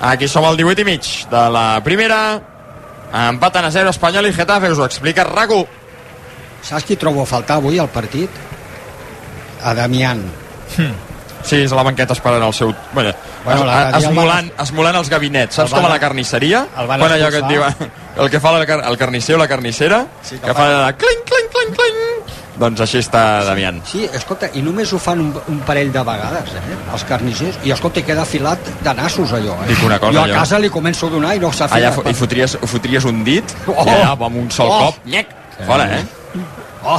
[0.00, 2.40] Aquí som al 18 i mig de la primera.
[3.08, 5.62] Empaten a 0 Espanyol i Getafe, us ho explica RACU.
[6.62, 8.30] Saps qui trobo a faltar avui al partit?
[9.62, 10.22] A Damián.
[11.48, 12.72] Sí, és a la banqueta esperant el seu...
[12.92, 13.12] Bueno,
[13.44, 15.54] Bueno, es, dia el esmolant, esmolant els gabinets.
[15.56, 16.64] Saps El van- com a la carnisseria?
[16.76, 17.62] el van Quan allò que et diu...
[18.22, 21.48] El que fa car- el carnisser o la carnissera, Sí, que que fa- cling, cling,
[21.54, 21.98] cling, cling.
[22.58, 23.76] Doncs així està Damián.
[23.86, 26.78] Sí, escolta, i només ho fan un, un parell de vegades, eh?
[26.92, 27.60] Els carnissers.
[27.62, 29.68] I, escolta, queda filat de nassos, allò, eh?
[29.70, 30.34] Dic una cosa, jo a jo.
[30.40, 32.00] casa li començo a donar i no s'ha Allà filat.
[32.00, 33.76] fo- hi fotries, fotries un dit Oh!
[33.86, 34.78] i allà amb un sol Oh!
[34.88, 35.30] cop, nyec,
[35.66, 36.02] fora, eh?
[36.82, 36.98] Oh!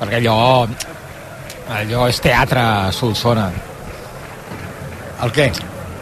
[0.00, 0.66] perquè allò
[1.70, 3.48] allò és teatre a Solsona
[5.22, 5.50] el què?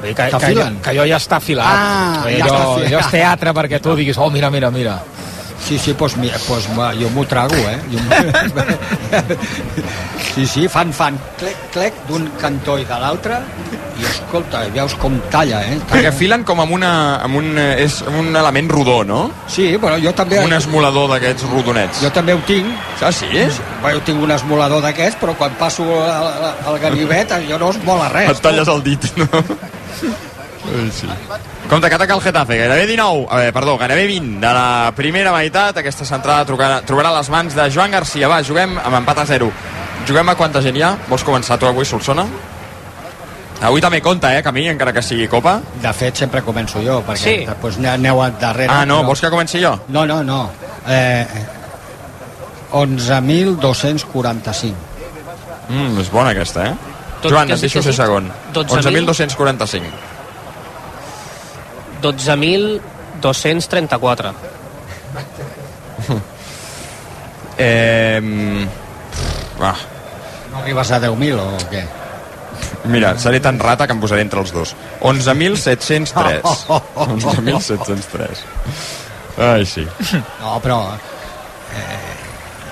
[0.03, 2.87] Dir que, que, allò, que allò ja està filat Ah, dir, ja allò, està filat.
[2.93, 4.99] allò és teatre perquè tu diguis, oh mira, mira, mira
[5.59, 6.15] Sí, sí, doncs
[6.47, 7.79] pues, va, jo m'ho trago, eh?
[7.93, 7.99] Jo
[10.35, 13.41] sí, sí, fan, fan clec, clec d'un cantó i de l'altre
[13.99, 15.77] i escolta, veus com talla, eh?
[15.91, 16.93] Perquè filen com amb, una,
[17.25, 19.21] amb, un, és amb un element rodó, no?
[19.51, 20.39] Sí, però jo també...
[20.47, 22.03] Un esmolador d'aquests rodonets.
[22.05, 22.71] Jo també ho tinc.
[23.03, 23.29] Ah, sí?
[23.35, 27.83] Bé, jo tinc un esmolador d'aquests, però quan passo al, al ganivet jo no es
[27.85, 28.31] mola res.
[28.33, 29.29] Et talles el dit, no?
[30.71, 31.11] Ai, sí.
[31.69, 35.77] Compte que ataca el Getafe, gairebé 19, eh, perdó, gairebé 20 de la primera meitat.
[35.77, 38.27] Aquesta centrada trobarà, trobarà les mans de Joan Garcia.
[38.29, 39.51] Va, juguem amb empat a 0.
[40.09, 40.95] Juguem a quanta gent hi ha?
[41.11, 42.25] Vols començar tu avui, Solsona?
[43.61, 45.61] Avui també compta, eh, que a mi, encara que sigui Copa.
[45.83, 47.45] De fet, sempre començo jo, perquè Sí.
[47.45, 48.73] després aneu darrere.
[48.73, 49.79] Ah, no, però- vols que comenci jo?
[49.89, 50.51] No, no, no.
[50.89, 51.27] Eh,
[52.73, 54.75] 11.245.
[55.69, 56.75] Mm, és bona aquesta, eh?
[57.21, 58.33] Tot Joan, et has deixo ser segon.
[58.55, 59.05] 12.000?
[59.07, 59.93] 11.245.
[62.03, 64.33] 12.234.
[67.59, 68.21] Eh,
[69.61, 69.75] va,
[70.53, 71.83] No arribes a 10.000 o què?
[72.89, 74.75] mira, seré tan rata que em posaré entre els dos.
[75.01, 76.43] 11.703.
[76.95, 78.39] 11.703.
[79.53, 79.87] Ai, sí.
[80.41, 80.79] No, però...
[81.75, 82.15] Eh,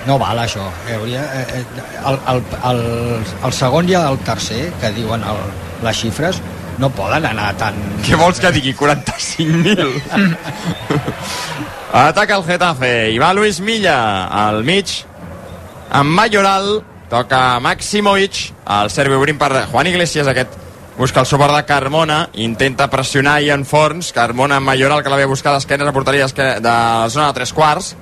[0.07, 0.63] no val això.
[0.87, 1.65] Eh, hauria, eh,
[2.07, 2.79] el, el, el,
[3.43, 5.37] el segon i el tercer, que diuen el,
[5.83, 6.35] les xifres,
[6.77, 7.77] no poden anar tan...
[8.05, 8.73] Què vols que digui?
[8.77, 10.37] 45.000?
[11.97, 12.91] Ataca el Getafe.
[13.13, 14.91] I va Luis Milla al mig.
[15.89, 20.27] Amb Mayoral toca Maximovic el servi obrint per Juan Iglesias.
[20.27, 20.53] Aquest
[20.97, 22.29] busca el suport de Carmona.
[22.43, 24.11] Intenta pressionar Ian Forns.
[24.13, 27.95] Carmona amb Mayoral que l'havia buscat d'esquenes a porteria de la zona de tres quarts.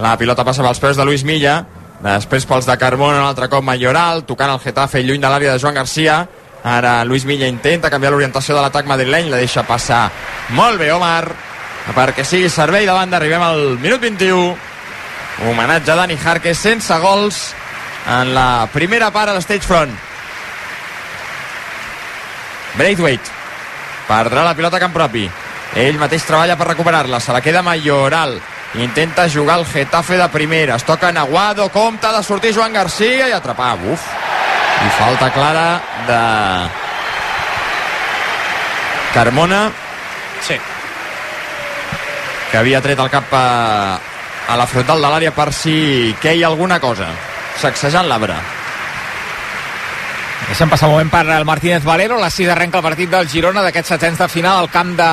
[0.00, 1.60] La pilota passa pels peus de Luis Milla.
[2.02, 5.62] Després pels de Carmona un altre cop Mayoral tocant el Getafe lluny de l'àrea de
[5.62, 6.22] Joan Garcia
[6.64, 10.10] ara Luis Milla intenta canviar l'orientació de l'atac madrileny la deixa passar.
[10.56, 11.26] Molt bé Omar.
[11.94, 14.56] Perquè sigui servei de banda arribem al minut 21
[15.48, 17.40] homenatge a Dani Jarque sense gols
[18.06, 19.94] en la primera part a l'Stage Front
[22.76, 23.40] Braithwaite
[24.06, 25.26] perdrà la pilota a camp propi.
[25.74, 27.20] Ell mateix treballa per recuperar-la.
[27.20, 28.38] Se la queda Mayoral.
[28.80, 30.76] Intenta jugar el Getafe de primera.
[30.76, 34.21] Es toca Naguado, compta de sortir Joan Garcia i atrapar, uf
[34.86, 35.66] i falta clara
[36.08, 36.20] de
[39.14, 39.70] Carmona
[40.42, 40.56] Sí.
[42.50, 43.98] que havia tret el cap a,
[44.48, 47.08] a la frontal de l'àrea per si queia alguna cosa
[47.60, 48.36] sacsejant l'arbre
[50.48, 52.16] Deixem passar un moment per el Martínez Valero.
[52.18, 55.06] A les 6 arrenca el partit del Girona d'aquests setens de final al camp de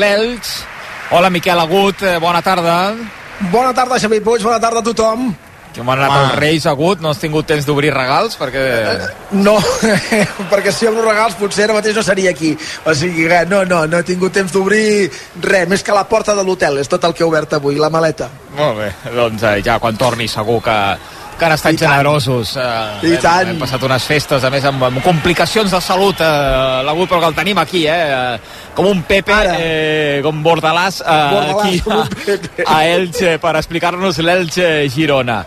[0.00, 0.54] l'Elx
[1.12, 2.94] Hola, Miquel Agut, eh, bona tarda.
[3.52, 5.26] Bona tarda, Xavi Puig, bona tarda a tothom.
[5.72, 8.36] Que m'han anat els Reis Agut, no has tingut temps d'obrir regals?
[8.40, 8.64] Perquè...
[9.40, 9.54] No,
[10.52, 12.52] perquè si obro regals potser ara mateix no seria aquí.
[12.84, 15.08] O sigui no, no, no he tingut temps d'obrir
[15.40, 17.90] res, més que la porta de l'hotel, és tot el que he obert avui, la
[17.92, 18.28] maleta.
[18.58, 20.78] Molt bé, doncs eh, ja quan torni segur que,
[21.38, 22.56] que han estat I generosos.
[22.56, 22.62] Eh,
[23.08, 23.50] I hem, tant.
[23.52, 27.30] Hem passat unes festes, a més, amb, amb complicacions de salut, eh, l'Agut, però que
[27.32, 27.98] el tenim aquí, eh?
[28.36, 34.18] eh, Com un Pepe, eh, com Bordalàs, eh, Bordalàs, aquí a, a Elche, per explicar-nos
[34.24, 35.42] l'Elche Girona.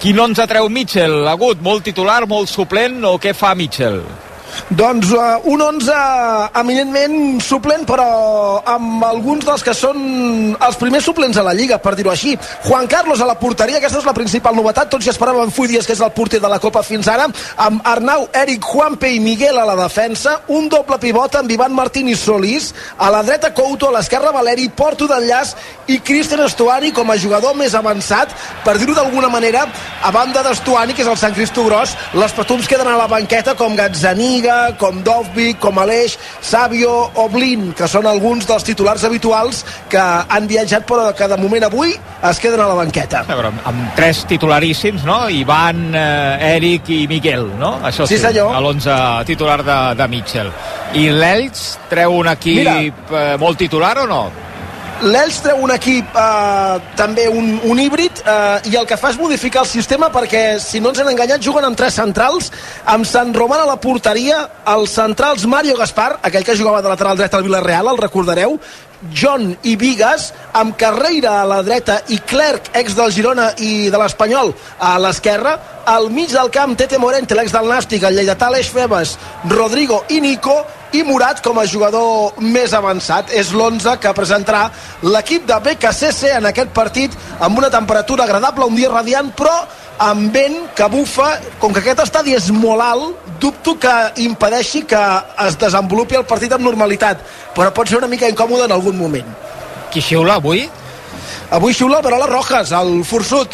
[0.00, 1.22] Quin 11 treu Mitchell?
[1.30, 4.02] Agut, molt titular, molt suplent, o què fa Mitchell?
[4.70, 5.94] Doncs uh, un 11
[6.60, 8.06] eminentment suplent, però
[8.74, 9.98] amb alguns dels que són
[10.54, 12.34] els primers suplents a la Lliga, per dir-ho així.
[12.64, 14.90] Juan Carlos a la porteria, aquesta és la principal novetat.
[14.92, 17.28] Tots ja esperàvem Fui Díaz, que és el porter de la Copa fins ara,
[17.66, 22.08] amb Arnau, Eric, Juanpe i Miguel a la defensa, un doble pivot amb Ivan Martín
[22.08, 25.54] i Solís, a la dreta Couto, a l'esquerra Valeri, Porto d'enllaç
[25.92, 28.32] i Cristian Estuani com a jugador més avançat,
[28.64, 29.66] per dir-ho d'alguna manera,
[30.02, 33.54] a banda d'Estuani, que és el Sant Cristo Gros, les petums queden a la banqueta
[33.58, 34.43] com Gazzaniga,
[34.78, 40.48] com Dovvik, com Aleix, Sabio o Blin, que són alguns dels titulars habituals que han
[40.50, 43.24] viatjat però que de moment avui es queden a la banqueta.
[43.24, 45.24] A veure, amb, tres titularíssims, no?
[45.30, 47.78] Ivan, eh, Eric i Miguel, no?
[47.84, 48.54] Això Sí, senyor.
[48.54, 50.50] A l'11 titular de, de Mitchell.
[50.94, 52.78] I l'Elx treu un equip Mira.
[52.80, 54.24] eh, molt titular o no?
[55.02, 59.18] L'Elx treu un equip eh, també un, un híbrid eh, i el que fa és
[59.18, 62.52] modificar el sistema perquè si no ens han enganyat juguen amb tres centrals
[62.94, 64.38] amb Sant Roman a la porteria
[64.70, 68.58] els centrals Mario Gaspar aquell que jugava de lateral dret al Villarreal, el recordareu
[69.12, 74.00] John i Vigas amb Carreira a la dreta i Clerc, ex del Girona i de
[74.00, 75.58] l'Espanyol a l'esquerra.
[75.90, 79.18] Al mig del camp Tete Morente, l'ex del Nàstic el lleidatà Aleix Febas,
[79.50, 80.62] Rodrigo i Nico
[80.94, 83.32] i Murat com a jugador més avançat.
[83.34, 84.68] És l'11 que presentarà
[85.02, 89.54] l'equip de BKCC en aquest partit amb una temperatura agradable, un dia radiant, però
[90.04, 91.28] amb vent que bufa,
[91.62, 95.02] com que aquest estadi és molt alt, dubto que impedeixi que
[95.46, 97.22] es desenvolupi el partit amb normalitat,
[97.54, 99.28] però pot ser una mica incòmode en algun moment.
[99.90, 100.64] Qui xiula avui?
[101.54, 103.50] Avui xiula Verola Rojas, el forçut.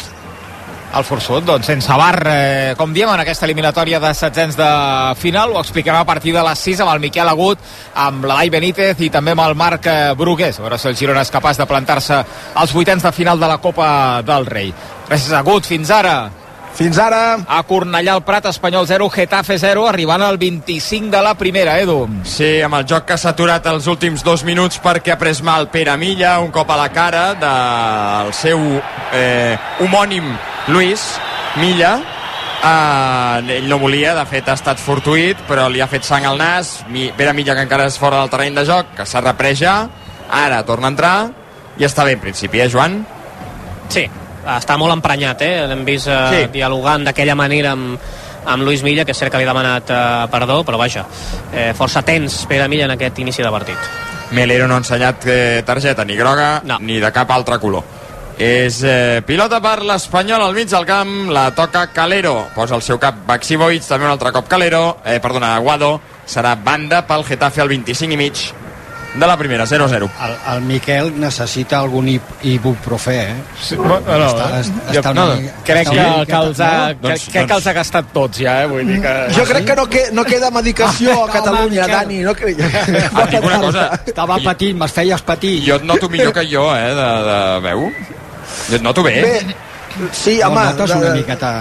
[0.91, 4.71] El forçut, doncs sense bar, eh, com diem, en aquesta eliminatòria de setzents de
[5.15, 7.63] final, ho explicarem a partir de les 6 amb el Miquel Agut,
[7.95, 11.23] amb l'Elai Benítez i també amb el Marc eh, Brugués, a veure si el Girona
[11.23, 12.19] és capaç de plantar-se
[12.55, 14.73] als vuitens de final de la Copa del Rei.
[15.07, 16.40] Gràcies, Agut, fins ara.
[16.75, 17.37] Fins ara.
[17.47, 22.05] A Cornellà el Prat, Espanyol 0, Getafe 0, arribant al 25 de la primera, Edu.
[22.23, 25.67] Sí, amb el joc que s'ha aturat els últims dos minuts perquè ha pres mal
[25.73, 28.63] Pere Milla, un cop a la cara del seu
[29.13, 30.31] eh, homònim
[30.71, 31.03] Luis
[31.59, 31.97] Milla.
[32.61, 36.39] Eh, ell no volia, de fet ha estat fortuït, però li ha fet sang al
[36.39, 36.79] nas.
[36.89, 39.75] Mi, Pere Milla, que encara és fora del terreny de joc, que s'ha reprès ja,
[40.31, 41.15] ara torna a entrar
[41.77, 43.01] i està bé en principi, eh, Joan?
[43.91, 44.07] Sí,
[44.45, 45.67] està molt emprenyat, eh?
[45.67, 46.47] L'hem vist eh, Sí.
[46.53, 47.99] dialogant d'aquella manera amb,
[48.45, 51.05] amb Luis Milla, que és cert que li ha demanat eh, perdó, però vaja,
[51.53, 53.77] eh, força tens Pere Milla en aquest inici de partit.
[54.31, 56.77] Melero no ha ensenyat eh, targeta ni groga no.
[56.79, 57.83] ni de cap altre color.
[58.41, 62.47] És eh, pilota per l'Espanyol al mig del camp, la toca Calero.
[62.55, 65.99] Posa el seu cap Baxi Boig, també un altre cop Calero, eh, perdona, Guado.
[66.25, 68.41] Serà banda pel Getafe al 25 i mig
[69.13, 70.09] de la primera, 0-0.
[70.25, 73.35] El, el Miquel necessita algun ib- ibuprofè, eh?
[73.61, 74.45] Sí, no, no, està,
[74.93, 77.47] jo, està no, una mica- crec, està que, una que, els ha, miqueta- crec, crec
[77.49, 78.69] que els ha gastat tots ja, eh?
[78.71, 79.15] Vull dir que...
[79.35, 81.87] Jo crec que no, que, no queda medicació a Catalunya.
[81.91, 82.21] Dani.
[82.23, 82.59] No crec...
[82.63, 85.57] Et dic una cosa, Estava patint, me'ls feies patir.
[85.67, 87.87] jo et noto millor que jo, eh, de, de veu.
[88.69, 89.17] Jo et noto bé.
[89.21, 89.55] Bé,
[90.13, 90.63] sí, No, home...
[90.71, 91.53] notes de- una miqueta...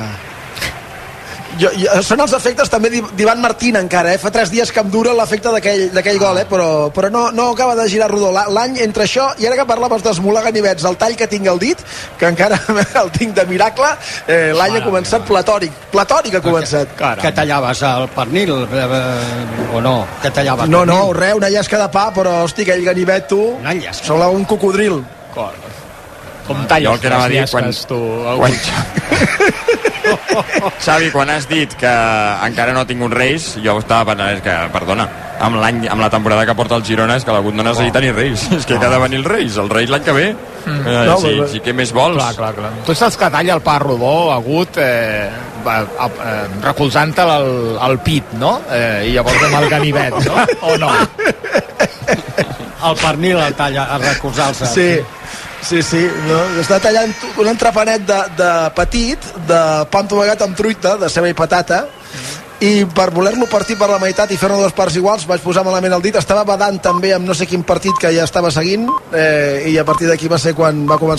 [1.61, 4.19] Jo, jo, són els efectes també d'I- d'Ivan Martín encara, eh?
[4.23, 6.47] fa tres dies que em dura l'efecte d'aquell gol, eh?
[6.49, 8.31] però, però no, no acaba de girar rodó.
[8.33, 11.59] La- l'any entre això i ara que parlaves d'esmolar ganivets el tall que tinc al
[11.61, 11.79] dit,
[12.19, 12.57] que encara
[13.03, 13.91] el tinc de miracle,
[14.27, 16.95] eh, l'any ha començat platòric, platòric ha començat.
[17.21, 19.97] Que tallaves el pernil, eh, eh, o no?
[20.23, 20.97] Que tallaves no, pernil?
[20.97, 23.43] no, res, una llesca de pa però hosti, aquell ganivet tu
[24.01, 25.03] sembla un cocodril.
[26.47, 27.99] Com talles Jo el que anava a dir quan, tu,
[28.41, 28.53] quan,
[30.85, 31.91] Xavi, quan has dit que
[32.47, 35.09] encara no ha tingut Reis, jo estava pensant, és que, perdona,
[35.41, 38.11] amb l'any, amb la temporada que porta el Girona és que l'Agut no necessita ni
[38.13, 40.27] Reis, és que ha de venir el Reis, el Reis l'any que ve.
[40.67, 40.81] Mm.
[40.87, 42.19] Eh, No, sí, però- sí, què més vols?
[42.21, 42.73] Clar, clar, clar.
[42.87, 48.59] Tu saps que talla el pa rodó agut eh, eh, recolzant-te al, al pit, no?
[48.71, 50.45] Eh, I llavors amb el ganivet, no?
[50.69, 50.91] O no?
[52.81, 54.67] El pernil el talla a recolzar-se.
[54.67, 54.87] Sí,
[55.63, 56.03] sí, sí.
[56.29, 56.41] No?
[56.63, 61.37] Està tallant un entrepanet de, de petit, de pa entomagat amb truita, de ceba i
[61.37, 61.85] patata,
[62.61, 65.95] i per voler-lo partir per la meitat i fer-ne dues parts iguals vaig posar malament
[65.97, 68.85] el dit, estava badant també amb no sé quin partit que ja estava seguint
[69.17, 71.19] eh, i a partir d'aquí va ser quan va començar